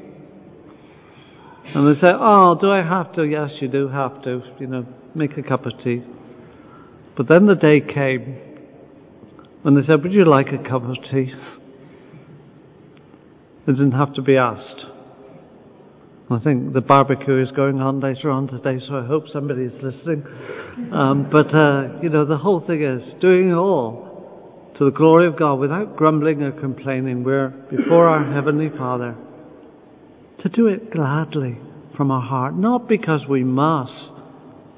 And 1.75 1.89
they 1.89 2.01
say, 2.01 2.09
Oh, 2.09 2.57
do 2.61 2.71
I 2.71 2.83
have 2.83 3.13
to? 3.15 3.25
Yes, 3.25 3.51
you 3.61 3.69
do 3.69 3.89
have 3.89 4.23
to. 4.25 4.43
You 4.59 4.67
know, 4.67 4.87
make 5.15 5.37
a 5.39 5.43
cup 5.43 5.65
of 5.67 5.73
tea. 5.83 6.03
But 7.17 7.29
then 7.29 7.47
the 7.47 7.55
day 7.55 7.81
came 7.81 8.37
when 9.63 9.75
they 9.75 9.87
said, 9.87 10.03
Would 10.03 10.13
you 10.13 10.25
like 10.25 10.49
a 10.49 10.59
cup 10.59 10.83
of 10.83 10.97
tea? 11.11 11.33
They 13.67 13.73
didn't 13.73 13.93
have 13.93 14.15
to 14.15 14.23
be 14.23 14.37
asked. 14.37 14.87
I 16.31 16.39
think 16.39 16.73
the 16.73 16.81
barbecue 16.81 17.43
is 17.43 17.51
going 17.51 17.81
on 17.81 18.01
later 18.01 18.31
on 18.31 18.49
today, 18.49 18.85
so 18.87 18.97
I 18.97 19.07
hope 19.07 19.25
somebody 19.33 19.65
is 19.65 19.83
listening. 19.83 20.25
Um, 20.93 21.29
but, 21.31 21.55
uh, 21.55 22.01
you 22.03 22.09
know, 22.09 22.25
the 22.25 22.39
whole 22.39 22.61
thing 22.61 22.83
is 22.83 23.03
doing 23.21 23.51
it 23.51 23.55
all 23.55 24.73
to 24.79 24.87
the 24.87 24.91
glory 24.91 25.27
of 25.27 25.39
God 25.39 25.57
without 25.57 25.97
grumbling 25.97 26.43
or 26.43 26.53
complaining. 26.53 27.23
We're 27.23 27.49
before 27.49 28.09
our 28.09 28.33
Heavenly 28.33 28.71
Father 28.71 29.15
to 30.43 30.49
do 30.49 30.67
it 30.67 30.91
gladly 30.91 31.59
from 31.97 32.11
our 32.11 32.23
heart, 32.23 32.57
not 32.57 32.89
because 32.89 33.21
we 33.29 33.45
must, 33.45 33.93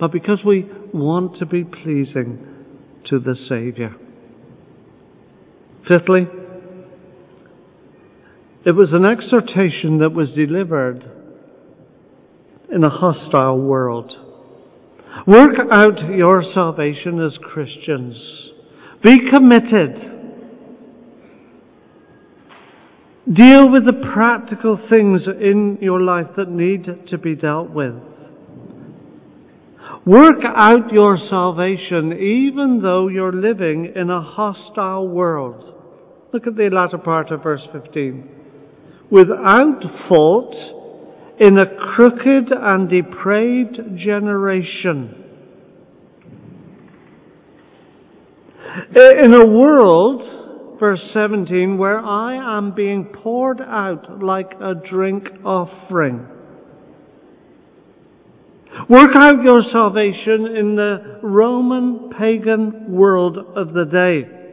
but 0.00 0.10
because 0.10 0.40
we 0.44 0.68
want 0.92 1.38
to 1.38 1.46
be 1.46 1.64
pleasing 1.64 2.44
to 3.08 3.20
the 3.20 3.36
Saviour. 3.48 3.94
Fifthly, 5.88 6.26
it 8.66 8.72
was 8.72 8.92
an 8.92 9.04
exhortation 9.04 9.98
that 9.98 10.12
was 10.14 10.32
delivered 10.32 11.04
in 12.72 12.82
a 12.82 12.88
hostile 12.88 13.58
world. 13.58 14.12
Work 15.26 15.56
out 15.70 16.14
your 16.14 16.42
salvation 16.54 17.20
as 17.24 17.36
Christians. 17.42 18.16
Be 19.02 19.30
committed. 19.30 20.12
Deal 23.32 23.70
with 23.70 23.84
the 23.84 24.10
practical 24.14 24.78
things 24.90 25.22
in 25.26 25.78
your 25.80 26.00
life 26.00 26.28
that 26.36 26.48
need 26.48 26.86
to 27.10 27.18
be 27.18 27.34
dealt 27.34 27.70
with. 27.70 27.94
Work 30.06 30.42
out 30.44 30.92
your 30.92 31.18
salvation 31.30 32.12
even 32.12 32.80
though 32.82 33.08
you're 33.08 33.32
living 33.32 33.92
in 33.94 34.10
a 34.10 34.20
hostile 34.20 35.08
world. 35.08 35.72
Look 36.32 36.46
at 36.46 36.56
the 36.56 36.68
latter 36.70 36.98
part 36.98 37.30
of 37.30 37.42
verse 37.42 37.62
15. 37.72 38.33
Without 39.10 39.82
fault 40.08 40.54
in 41.38 41.58
a 41.58 41.66
crooked 41.94 42.50
and 42.50 42.88
depraved 42.88 43.98
generation. 43.98 45.20
In 48.96 49.34
a 49.34 49.46
world, 49.46 50.78
verse 50.78 51.00
17, 51.12 51.78
where 51.78 51.98
I 52.00 52.58
am 52.58 52.74
being 52.74 53.06
poured 53.06 53.60
out 53.60 54.22
like 54.22 54.52
a 54.60 54.74
drink 54.74 55.28
offering. 55.44 56.26
Work 58.88 59.10
out 59.16 59.42
your 59.44 59.62
salvation 59.72 60.46
in 60.56 60.74
the 60.74 61.20
Roman 61.22 62.10
pagan 62.18 62.92
world 62.92 63.38
of 63.38 63.72
the 63.72 63.84
day. 63.84 64.43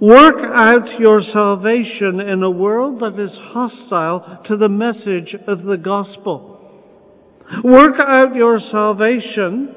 Work 0.00 0.36
out 0.54 0.98
your 0.98 1.22
salvation 1.32 2.20
in 2.20 2.42
a 2.42 2.50
world 2.50 3.00
that 3.00 3.18
is 3.22 3.30
hostile 3.34 4.42
to 4.46 4.56
the 4.56 4.68
message 4.68 5.34
of 5.46 5.64
the 5.64 5.76
gospel. 5.76 6.52
Work 7.62 7.94
out 8.00 8.34
your 8.34 8.60
salvation 8.70 9.74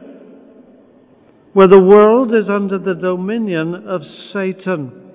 where 1.54 1.67
the 1.67 1.80
world 1.80 2.34
is 2.34 2.50
under 2.50 2.80
the 2.80 2.93
dominion 2.93 3.76
of 3.88 4.02
Satan. 4.34 5.12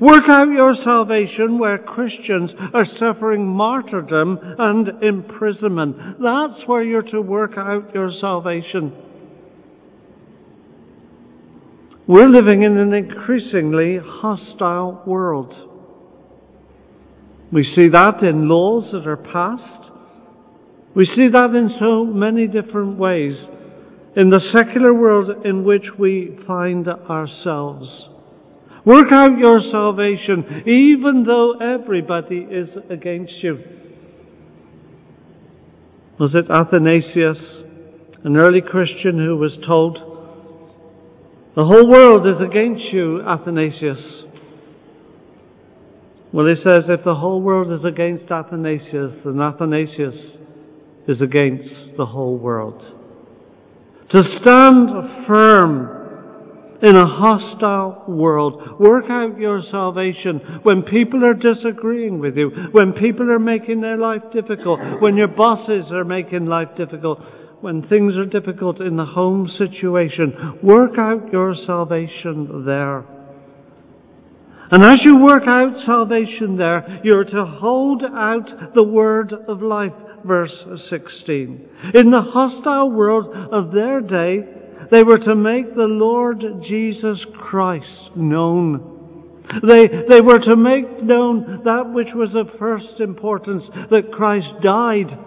Work 0.00 0.24
out 0.28 0.48
your 0.48 0.74
salvation 0.84 1.58
where 1.58 1.78
Christians 1.78 2.50
are 2.72 2.86
suffering 2.98 3.46
martyrdom 3.46 4.38
and 4.58 5.02
imprisonment. 5.02 5.96
That's 6.20 6.66
where 6.66 6.82
you're 6.82 7.02
to 7.02 7.20
work 7.20 7.52
out 7.56 7.92
your 7.94 8.12
salvation. 8.20 8.92
We're 12.10 12.28
living 12.28 12.64
in 12.64 12.76
an 12.76 12.92
increasingly 12.92 13.96
hostile 14.04 15.00
world. 15.06 15.54
We 17.52 17.62
see 17.62 17.86
that 17.86 18.24
in 18.24 18.48
laws 18.48 18.90
that 18.90 19.06
are 19.06 19.16
passed. 19.16 19.92
We 20.92 21.06
see 21.06 21.28
that 21.28 21.54
in 21.54 21.70
so 21.78 22.04
many 22.04 22.48
different 22.48 22.98
ways 22.98 23.36
in 24.16 24.28
the 24.28 24.40
secular 24.52 24.92
world 24.92 25.46
in 25.46 25.62
which 25.62 25.84
we 26.00 26.36
find 26.48 26.88
ourselves. 26.88 27.88
Work 28.84 29.12
out 29.12 29.38
your 29.38 29.60
salvation 29.70 30.64
even 30.66 31.22
though 31.24 31.58
everybody 31.60 32.38
is 32.38 32.70
against 32.90 33.34
you. 33.34 33.62
Was 36.18 36.34
it 36.34 36.50
Athanasius, 36.50 37.38
an 38.24 38.36
early 38.36 38.62
Christian 38.62 39.16
who 39.16 39.36
was 39.36 39.56
told, 39.64 40.09
the 41.56 41.64
whole 41.64 41.88
world 41.88 42.26
is 42.26 42.40
against 42.40 42.84
you, 42.92 43.22
Athanasius. 43.22 43.98
Well, 46.32 46.46
he 46.46 46.54
says 46.62 46.84
if 46.88 47.04
the 47.04 47.16
whole 47.16 47.42
world 47.42 47.72
is 47.72 47.84
against 47.84 48.30
Athanasius, 48.30 49.14
then 49.24 49.40
Athanasius 49.40 50.14
is 51.08 51.20
against 51.20 51.96
the 51.96 52.06
whole 52.06 52.38
world. 52.38 52.80
To 54.10 54.18
stand 54.40 55.26
firm 55.26 56.00
in 56.82 56.96
a 56.96 57.06
hostile 57.06 58.04
world, 58.08 58.80
work 58.80 59.04
out 59.10 59.38
your 59.38 59.62
salvation 59.70 60.60
when 60.62 60.82
people 60.82 61.24
are 61.24 61.34
disagreeing 61.34 62.20
with 62.20 62.36
you, 62.36 62.50
when 62.72 62.92
people 62.92 63.30
are 63.30 63.38
making 63.38 63.80
their 63.80 63.98
life 63.98 64.22
difficult, 64.32 64.80
when 65.00 65.16
your 65.16 65.28
bosses 65.28 65.90
are 65.92 66.04
making 66.04 66.46
life 66.46 66.68
difficult, 66.76 67.20
when 67.60 67.86
things 67.88 68.14
are 68.16 68.24
difficult 68.24 68.80
in 68.80 68.96
the 68.96 69.04
home 69.04 69.48
situation, 69.58 70.58
work 70.62 70.92
out 70.98 71.30
your 71.32 71.54
salvation 71.66 72.64
there. 72.64 73.04
And 74.72 74.84
as 74.84 74.98
you 75.04 75.18
work 75.18 75.42
out 75.46 75.84
salvation 75.84 76.56
there, 76.56 77.00
you're 77.02 77.24
to 77.24 77.44
hold 77.44 78.02
out 78.04 78.74
the 78.74 78.82
word 78.82 79.34
of 79.48 79.62
life, 79.62 79.92
verse 80.24 80.54
16. 80.88 81.68
In 81.94 82.10
the 82.10 82.22
hostile 82.22 82.90
world 82.90 83.34
of 83.52 83.72
their 83.72 84.00
day, 84.00 84.38
they 84.90 85.02
were 85.02 85.18
to 85.18 85.34
make 85.34 85.74
the 85.74 85.82
Lord 85.82 86.42
Jesus 86.66 87.18
Christ 87.36 88.16
known. 88.16 89.42
They, 89.66 89.88
they 90.08 90.20
were 90.20 90.38
to 90.38 90.56
make 90.56 91.02
known 91.02 91.62
that 91.64 91.92
which 91.92 92.14
was 92.14 92.30
of 92.36 92.56
first 92.58 93.00
importance, 93.00 93.64
that 93.90 94.12
Christ 94.12 94.48
died 94.62 95.18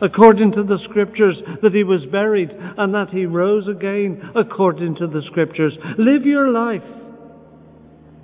according 0.00 0.52
to 0.52 0.62
the 0.62 0.78
scriptures, 0.84 1.36
that 1.62 1.74
he 1.74 1.84
was 1.84 2.04
buried 2.06 2.50
and 2.50 2.94
that 2.94 3.10
he 3.10 3.26
rose 3.26 3.66
again 3.68 4.30
according 4.36 4.96
to 4.96 5.06
the 5.06 5.22
scriptures. 5.26 5.76
Live 5.98 6.24
your 6.24 6.50
life. 6.50 6.82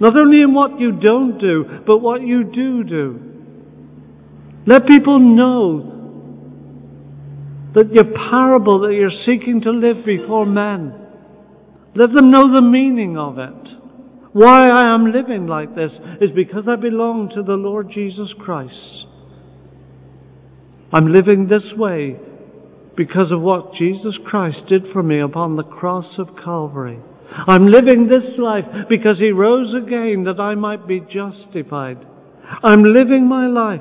Not 0.01 0.17
only 0.17 0.43
in 0.43 0.55
what 0.55 0.79
you 0.81 0.93
don't 0.93 1.39
do, 1.39 1.83
but 1.87 1.99
what 1.99 2.23
you 2.23 2.45
do 2.45 2.85
do. 2.85 3.21
Let 4.67 4.87
people 4.87 5.19
know 5.19 5.95
that 7.75 7.93
your 7.93 8.05
parable 8.05 8.81
that 8.81 8.95
you're 8.95 9.11
seeking 9.27 9.61
to 9.63 9.71
live 9.71 10.05
before 10.05 10.47
men. 10.47 10.95
Let 11.95 12.13
them 12.13 12.31
know 12.31 12.53
the 12.53 12.63
meaning 12.63 13.17
of 13.19 13.39
it. 13.39 13.69
Why 14.33 14.69
I 14.69 14.95
am 14.95 15.13
living 15.13 15.47
like 15.47 15.75
this 15.75 15.93
is 16.21 16.31
because 16.35 16.65
I 16.69 16.77
belong 16.77 17.31
to 17.31 17.43
the 17.43 17.55
Lord 17.55 17.91
Jesus 17.93 18.33
Christ. 18.41 19.07
I'm 20.95 21.13
living 21.13 21.49
this 21.49 21.73
way 21.77 22.15
because 22.97 23.33
of 23.33 23.41
what 23.41 23.75
Jesus 23.75 24.15
Christ 24.25 24.61
did 24.69 24.85
for 24.93 25.03
me 25.03 25.19
upon 25.19 25.57
the 25.57 25.65
cross 25.65 26.07
of 26.19 26.37
Calvary. 26.45 27.01
I'm 27.49 27.67
living 27.67 28.07
this 28.07 28.39
life 28.39 28.65
because 28.89 29.19
He 29.19 29.33
rose 29.33 29.75
again 29.75 30.23
that 30.25 30.39
I 30.39 30.55
might 30.55 30.87
be 30.87 31.01
justified. 31.01 31.99
I'm 32.63 32.85
living 32.85 33.29
my 33.29 33.49
life 33.49 33.81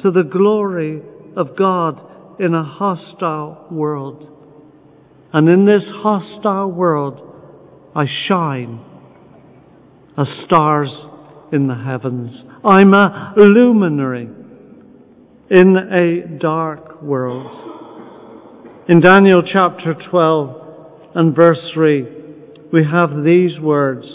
to 0.00 0.10
the 0.10 0.22
glory 0.22 1.02
of 1.36 1.58
God 1.58 2.00
in 2.40 2.54
a 2.54 2.64
hostile 2.64 3.66
world. 3.70 4.26
And 5.34 5.46
in 5.46 5.66
this 5.66 5.84
hostile 5.86 6.70
world, 6.70 7.20
I 7.94 8.06
shine 8.26 8.82
as 10.16 10.28
stars 10.46 10.90
in 11.52 11.66
the 11.66 11.74
heavens. 11.74 12.44
I'm 12.64 12.94
a 12.94 13.34
luminary 13.36 14.30
in 15.50 15.76
a 15.76 16.38
dark 16.38 17.02
world. 17.02 17.54
In 18.88 19.00
Daniel 19.00 19.42
chapter 19.42 19.94
12 20.10 21.12
and 21.14 21.36
verse 21.36 21.70
3, 21.74 22.06
we 22.72 22.84
have 22.84 23.24
these 23.24 23.58
words 23.58 24.06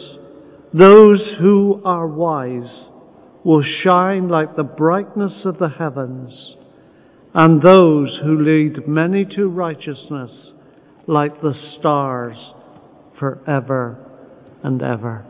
Those 0.73 1.21
who 1.39 1.81
are 1.85 2.07
wise 2.07 2.69
will 3.43 3.63
shine 3.83 4.27
like 4.27 4.55
the 4.55 4.63
brightness 4.63 5.45
of 5.45 5.59
the 5.59 5.69
heavens, 5.69 6.55
and 7.33 7.61
those 7.61 8.19
who 8.23 8.43
lead 8.43 8.87
many 8.87 9.23
to 9.35 9.47
righteousness 9.47 10.31
like 11.07 11.41
the 11.41 11.53
stars 11.77 12.37
forever 13.19 13.97
and 14.63 14.81
ever. 14.81 15.25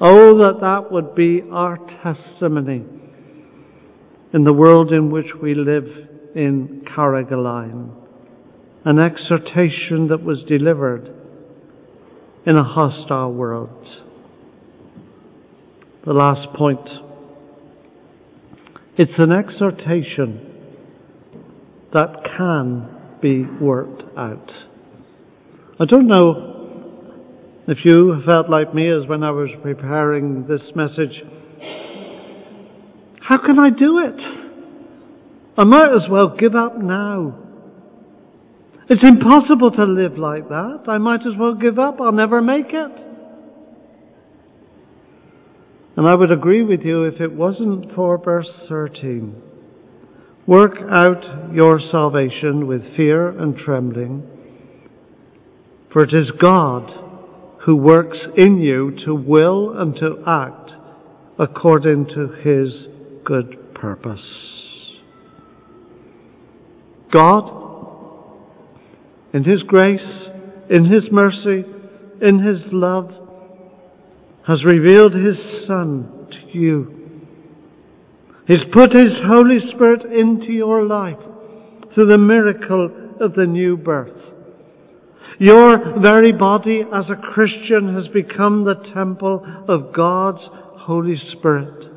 Oh, 0.00 0.38
that 0.38 0.60
that 0.60 0.90
would 0.90 1.14
be 1.14 1.42
our 1.50 1.78
testimony 2.02 2.99
in 4.32 4.44
the 4.44 4.52
world 4.52 4.92
in 4.92 5.10
which 5.10 5.26
we 5.42 5.54
live 5.54 5.84
in 6.34 6.84
Carrigaline, 6.96 7.90
an 8.84 8.98
exhortation 8.98 10.08
that 10.08 10.22
was 10.22 10.42
delivered 10.44 11.12
in 12.46 12.56
a 12.56 12.64
hostile 12.64 13.32
world. 13.32 13.86
The 16.06 16.12
last 16.12 16.54
point. 16.56 16.88
It's 18.96 19.18
an 19.18 19.32
exhortation 19.32 20.46
that 21.92 22.24
can 22.36 22.88
be 23.20 23.44
worked 23.44 24.02
out. 24.16 24.50
I 25.78 25.84
don't 25.84 26.06
know 26.06 26.50
if 27.66 27.78
you 27.84 28.22
felt 28.24 28.48
like 28.48 28.74
me 28.74 28.88
as 28.88 29.06
when 29.06 29.22
I 29.22 29.30
was 29.30 29.50
preparing 29.62 30.46
this 30.46 30.62
message. 30.74 31.22
How 33.30 33.38
can 33.38 33.60
I 33.60 33.70
do 33.70 34.00
it? 34.00 34.20
I 35.56 35.62
might 35.62 35.94
as 35.94 36.10
well 36.10 36.34
give 36.36 36.56
up 36.56 36.78
now. 36.78 37.38
It's 38.88 39.04
impossible 39.04 39.70
to 39.70 39.84
live 39.84 40.18
like 40.18 40.48
that. 40.48 40.80
I 40.88 40.98
might 40.98 41.20
as 41.20 41.38
well 41.38 41.54
give 41.54 41.78
up. 41.78 42.00
I'll 42.00 42.10
never 42.10 42.42
make 42.42 42.70
it. 42.70 42.90
And 45.96 46.08
I 46.08 46.14
would 46.16 46.32
agree 46.32 46.64
with 46.64 46.80
you 46.80 47.04
if 47.04 47.20
it 47.20 47.32
wasn't 47.32 47.94
for 47.94 48.18
verse 48.18 48.50
13. 48.68 49.40
Work 50.48 50.78
out 50.90 51.54
your 51.54 51.80
salvation 51.92 52.66
with 52.66 52.82
fear 52.96 53.28
and 53.28 53.56
trembling, 53.56 54.28
for 55.92 56.02
it 56.02 56.12
is 56.12 56.32
God 56.32 56.90
who 57.64 57.76
works 57.76 58.18
in 58.36 58.58
you 58.58 58.90
to 59.04 59.14
will 59.14 59.78
and 59.78 59.94
to 59.94 60.24
act 60.26 60.72
according 61.38 62.06
to 62.06 62.32
his 62.42 62.90
good 63.30 63.74
purpose. 63.74 64.20
God, 67.12 67.50
in 69.32 69.44
his 69.44 69.62
grace, 69.62 70.00
in 70.68 70.84
his 70.84 71.04
mercy, 71.12 71.64
in 72.20 72.40
his 72.40 72.60
love, 72.72 73.12
has 74.46 74.64
revealed 74.64 75.14
his 75.14 75.36
Son 75.66 76.28
to 76.30 76.58
you 76.58 77.00
He's 78.50 78.64
put 78.72 78.92
His 78.92 79.12
Holy 79.26 79.60
Spirit 79.72 80.02
into 80.12 80.52
your 80.52 80.84
life 80.84 81.20
through 81.94 82.08
the 82.08 82.18
miracle 82.18 82.90
of 83.20 83.34
the 83.34 83.46
new 83.46 83.76
birth. 83.76 84.18
Your 85.38 86.00
very 86.00 86.32
body 86.32 86.82
as 86.92 87.04
a 87.08 87.32
Christian 87.32 87.94
has 87.94 88.08
become 88.08 88.64
the 88.64 88.74
temple 88.92 89.46
of 89.68 89.94
God's 89.94 90.40
Holy 90.80 91.16
Spirit. 91.30 91.89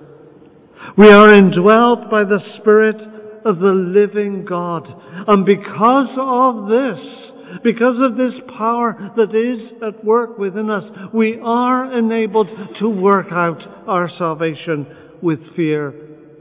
We 0.97 1.09
are 1.09 1.33
indwelt 1.33 2.11
by 2.11 2.23
the 2.23 2.39
Spirit 2.59 2.97
of 3.45 3.59
the 3.59 3.73
living 3.73 4.45
God. 4.45 4.87
And 5.27 5.45
because 5.45 6.09
of 6.19 6.67
this, 6.67 7.61
because 7.63 7.95
of 7.99 8.15
this 8.15 8.33
power 8.57 9.11
that 9.15 9.33
is 9.33 9.71
at 9.81 10.05
work 10.05 10.37
within 10.37 10.69
us, 10.69 10.83
we 11.13 11.39
are 11.43 11.97
enabled 11.97 12.49
to 12.79 12.89
work 12.89 13.27
out 13.31 13.61
our 13.87 14.09
salvation 14.17 14.85
with 15.21 15.39
fear 15.55 15.93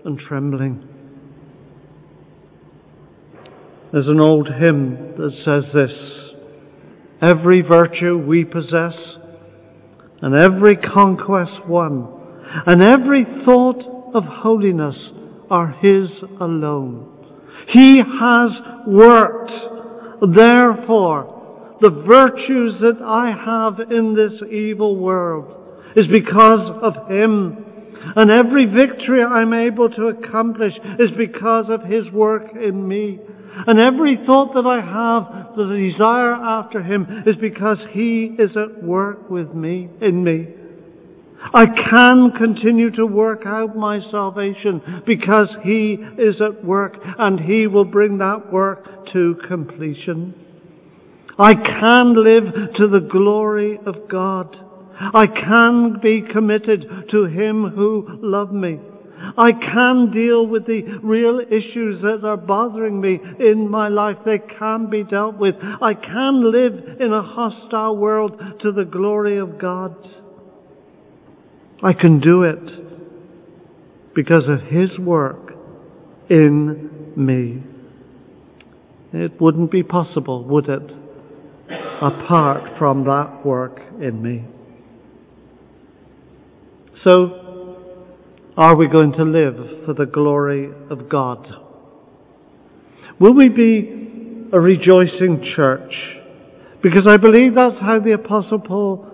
and 0.04 0.18
trembling. 0.18 0.88
There's 3.92 4.08
an 4.08 4.20
old 4.20 4.48
hymn 4.48 5.14
that 5.16 5.32
says 5.44 5.72
this 5.72 5.92
Every 7.22 7.62
virtue 7.62 8.18
we 8.18 8.44
possess, 8.44 8.94
and 10.20 10.34
every 10.34 10.76
conquest 10.76 11.66
won, 11.66 12.08
and 12.66 12.82
every 12.82 13.24
thought 13.44 14.01
of 14.14 14.24
holiness 14.24 14.96
are 15.50 15.68
His 15.68 16.10
alone. 16.40 17.08
He 17.68 17.98
has 17.98 18.50
worked. 18.86 19.52
Therefore, 20.34 21.76
the 21.80 21.90
virtues 21.90 22.80
that 22.80 23.02
I 23.04 23.32
have 23.44 23.90
in 23.90 24.14
this 24.14 24.40
evil 24.50 24.96
world 24.96 25.96
is 25.96 26.06
because 26.06 26.70
of 26.82 27.10
Him 27.10 27.64
and 28.16 28.30
every 28.30 28.66
victory 28.66 29.22
I'm 29.22 29.52
able 29.52 29.88
to 29.90 30.08
accomplish 30.08 30.72
is 30.98 31.10
because 31.16 31.66
of 31.68 31.82
His 31.82 32.10
work 32.10 32.52
in 32.54 32.86
me. 32.86 33.20
And 33.66 33.78
every 33.78 34.18
thought 34.26 34.54
that 34.54 34.66
I 34.66 34.80
have, 34.80 35.56
the 35.56 35.90
desire 35.90 36.32
after 36.32 36.82
Him, 36.82 37.06
is 37.26 37.36
because 37.36 37.78
He 37.90 38.34
is 38.38 38.50
at 38.56 38.82
work 38.82 39.30
with 39.30 39.54
me, 39.54 39.88
in 40.00 40.24
me. 40.24 40.48
I 41.54 41.66
can 41.66 42.32
continue 42.36 42.90
to 42.92 43.06
work 43.06 43.42
out 43.46 43.76
my 43.76 44.00
salvation 44.10 45.02
because 45.06 45.48
He 45.62 45.98
is 46.18 46.40
at 46.40 46.64
work 46.64 46.96
and 47.18 47.40
He 47.40 47.66
will 47.66 47.84
bring 47.84 48.18
that 48.18 48.52
work 48.52 49.12
to 49.12 49.36
completion. 49.46 50.34
I 51.38 51.54
can 51.54 52.14
live 52.14 52.74
to 52.76 52.88
the 52.88 53.00
glory 53.00 53.78
of 53.86 54.08
God. 54.08 54.56
I 55.14 55.26
can 55.26 55.98
be 56.00 56.22
committed 56.22 57.08
to 57.10 57.24
Him 57.24 57.70
who 57.70 58.06
loved 58.22 58.52
me. 58.52 58.78
I 59.36 59.52
can 59.52 60.10
deal 60.10 60.46
with 60.46 60.66
the 60.66 60.82
real 61.02 61.40
issues 61.40 62.02
that 62.02 62.24
are 62.24 62.36
bothering 62.36 63.00
me 63.00 63.20
in 63.38 63.68
my 63.70 63.88
life. 63.88 64.16
They 64.24 64.38
can 64.38 64.90
be 64.90 65.04
dealt 65.04 65.36
with. 65.36 65.54
I 65.60 65.94
can 65.94 66.50
live 66.50 67.00
in 67.00 67.12
a 67.12 67.22
hostile 67.22 67.96
world 67.96 68.40
to 68.62 68.72
the 68.72 68.84
glory 68.84 69.38
of 69.38 69.58
God. 69.58 69.94
I 71.82 71.92
can 71.92 72.20
do 72.20 72.44
it 72.44 74.14
because 74.14 74.44
of 74.48 74.60
His 74.68 74.98
work 74.98 75.52
in 76.30 77.12
me. 77.16 77.62
It 79.12 79.40
wouldn't 79.40 79.70
be 79.70 79.82
possible, 79.82 80.44
would 80.44 80.68
it, 80.68 80.90
apart 82.00 82.78
from 82.78 83.04
that 83.04 83.44
work 83.44 83.78
in 84.00 84.22
me. 84.22 84.44
So, 87.04 87.76
are 88.56 88.76
we 88.76 88.86
going 88.88 89.12
to 89.12 89.24
live 89.24 89.84
for 89.84 89.94
the 89.94 90.06
glory 90.06 90.70
of 90.90 91.08
God? 91.08 91.48
Will 93.18 93.34
we 93.34 93.48
be 93.48 94.48
a 94.52 94.60
rejoicing 94.60 95.52
church? 95.56 95.92
Because 96.82 97.06
I 97.08 97.16
believe 97.16 97.54
that's 97.54 97.80
how 97.80 98.00
the 98.00 98.12
Apostle 98.12 98.58
Paul 98.58 99.06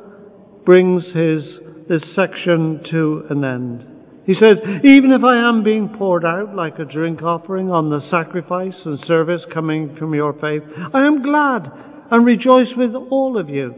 brings 0.64 1.04
his, 1.14 1.42
this 1.88 2.02
section 2.14 2.82
to 2.90 3.24
an 3.30 3.44
end. 3.44 3.84
He 4.26 4.34
says, 4.34 4.58
even 4.84 5.12
if 5.12 5.24
I 5.24 5.48
am 5.48 5.64
being 5.64 5.88
poured 5.96 6.24
out 6.24 6.54
like 6.54 6.78
a 6.78 6.84
drink 6.84 7.22
offering 7.22 7.70
on 7.70 7.88
the 7.88 8.02
sacrifice 8.10 8.74
and 8.84 8.98
service 9.06 9.40
coming 9.54 9.96
from 9.96 10.14
your 10.14 10.34
faith, 10.34 10.62
I 10.92 11.06
am 11.06 11.22
glad 11.22 11.72
and 12.10 12.26
rejoice 12.26 12.68
with 12.76 12.94
all 12.94 13.38
of 13.38 13.48
you. 13.48 13.74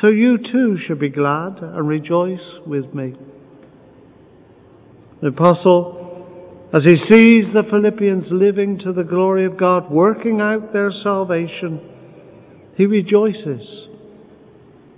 So 0.00 0.08
you 0.08 0.38
too 0.38 0.78
should 0.86 1.00
be 1.00 1.10
glad 1.10 1.58
and 1.58 1.86
rejoice 1.86 2.40
with 2.66 2.94
me. 2.94 3.14
The 5.20 5.28
apostle, 5.28 6.68
as 6.72 6.84
he 6.84 6.96
sees 7.08 7.52
the 7.52 7.64
Philippians 7.68 8.26
living 8.30 8.78
to 8.80 8.92
the 8.92 9.02
glory 9.02 9.44
of 9.44 9.58
God, 9.58 9.90
working 9.90 10.40
out 10.40 10.72
their 10.72 10.92
salvation, 11.02 11.80
he 12.76 12.86
rejoices. 12.86 13.66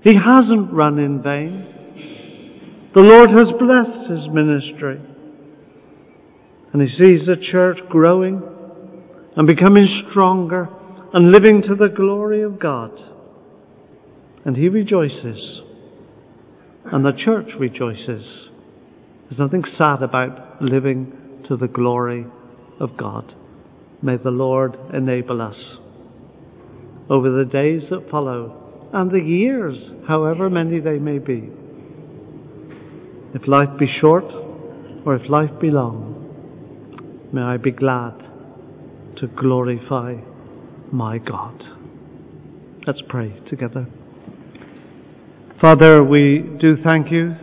He 0.02 0.14
hasn't 0.14 0.72
run 0.72 0.98
in 0.98 1.22
vain. 1.22 1.69
The 2.94 3.00
Lord 3.00 3.30
has 3.30 3.48
blessed 3.58 4.10
his 4.10 4.28
ministry. 4.32 5.00
And 6.72 6.82
he 6.82 6.88
sees 6.88 7.26
the 7.26 7.36
church 7.50 7.78
growing 7.88 8.42
and 9.36 9.46
becoming 9.46 10.04
stronger 10.10 10.68
and 11.12 11.32
living 11.32 11.62
to 11.62 11.74
the 11.74 11.88
glory 11.88 12.42
of 12.42 12.60
God 12.60 12.92
and 14.44 14.56
he 14.56 14.68
rejoices, 14.68 15.60
and 16.84 17.04
the 17.04 17.12
church 17.12 17.48
rejoices. 17.58 18.24
There's 19.28 19.38
nothing 19.38 19.64
sad 19.76 20.02
about 20.02 20.62
living 20.62 21.44
to 21.48 21.56
the 21.56 21.68
glory 21.68 22.26
of 22.80 22.96
God. 22.96 23.34
May 24.02 24.16
the 24.16 24.30
Lord 24.30 24.78
enable 24.94 25.42
us 25.42 25.56
over 27.10 27.30
the 27.30 27.44
days 27.44 27.82
that 27.90 28.10
follow 28.10 28.88
and 28.92 29.10
the 29.10 29.20
years, 29.20 29.76
however 30.08 30.48
many 30.48 30.80
they 30.80 30.98
may 30.98 31.18
be. 31.18 31.50
If 33.32 33.46
life 33.46 33.68
be 33.78 33.86
short 34.00 34.24
or 35.06 35.14
if 35.14 35.30
life 35.30 35.50
be 35.60 35.70
long, 35.70 37.28
may 37.32 37.42
I 37.42 37.58
be 37.58 37.70
glad 37.70 38.14
to 39.18 39.28
glorify 39.28 40.16
my 40.90 41.18
God. 41.18 41.62
Let's 42.86 43.02
pray 43.08 43.40
together. 43.48 43.86
Father, 45.60 46.02
we 46.02 46.44
do 46.60 46.76
thank 46.82 47.12
you 47.12 47.36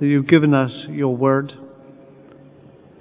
that 0.00 0.06
you've 0.06 0.26
given 0.26 0.52
us 0.52 0.72
your 0.88 1.16
word. 1.16 1.52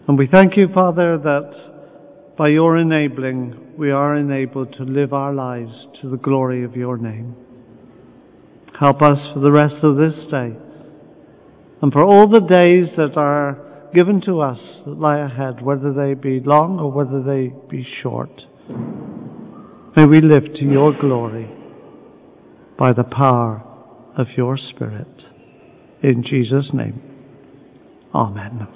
And 0.07 0.15
we 0.15 0.27
thank 0.27 0.55
you, 0.55 0.67
Father, 0.71 1.17
that 1.17 2.35
by 2.37 2.49
your 2.49 2.77
enabling, 2.77 3.73
we 3.75 3.89
are 3.89 4.15
enabled 4.15 4.73
to 4.73 4.83
live 4.83 5.13
our 5.13 5.33
lives 5.33 5.87
to 6.01 6.09
the 6.09 6.17
glory 6.17 6.63
of 6.63 6.75
your 6.75 6.97
name. 6.97 7.35
Help 8.79 9.01
us 9.01 9.17
for 9.33 9.39
the 9.39 9.51
rest 9.51 9.83
of 9.83 9.95
this 9.97 10.13
day 10.29 10.55
and 11.81 11.91
for 11.93 12.03
all 12.03 12.27
the 12.27 12.39
days 12.39 12.89
that 12.97 13.15
are 13.15 13.57
given 13.93 14.21
to 14.21 14.41
us 14.41 14.59
that 14.85 14.99
lie 14.99 15.19
ahead, 15.19 15.61
whether 15.61 15.93
they 15.93 16.13
be 16.13 16.39
long 16.39 16.79
or 16.79 16.91
whether 16.91 17.21
they 17.21 17.53
be 17.69 17.87
short. 18.01 18.41
May 19.95 20.05
we 20.05 20.21
live 20.21 20.53
to 20.55 20.63
your 20.63 20.93
glory 20.93 21.49
by 22.77 22.93
the 22.93 23.03
power 23.03 23.63
of 24.17 24.27
your 24.37 24.57
Spirit. 24.57 25.23
In 26.03 26.23
Jesus' 26.23 26.69
name, 26.73 27.01
Amen. 28.13 28.67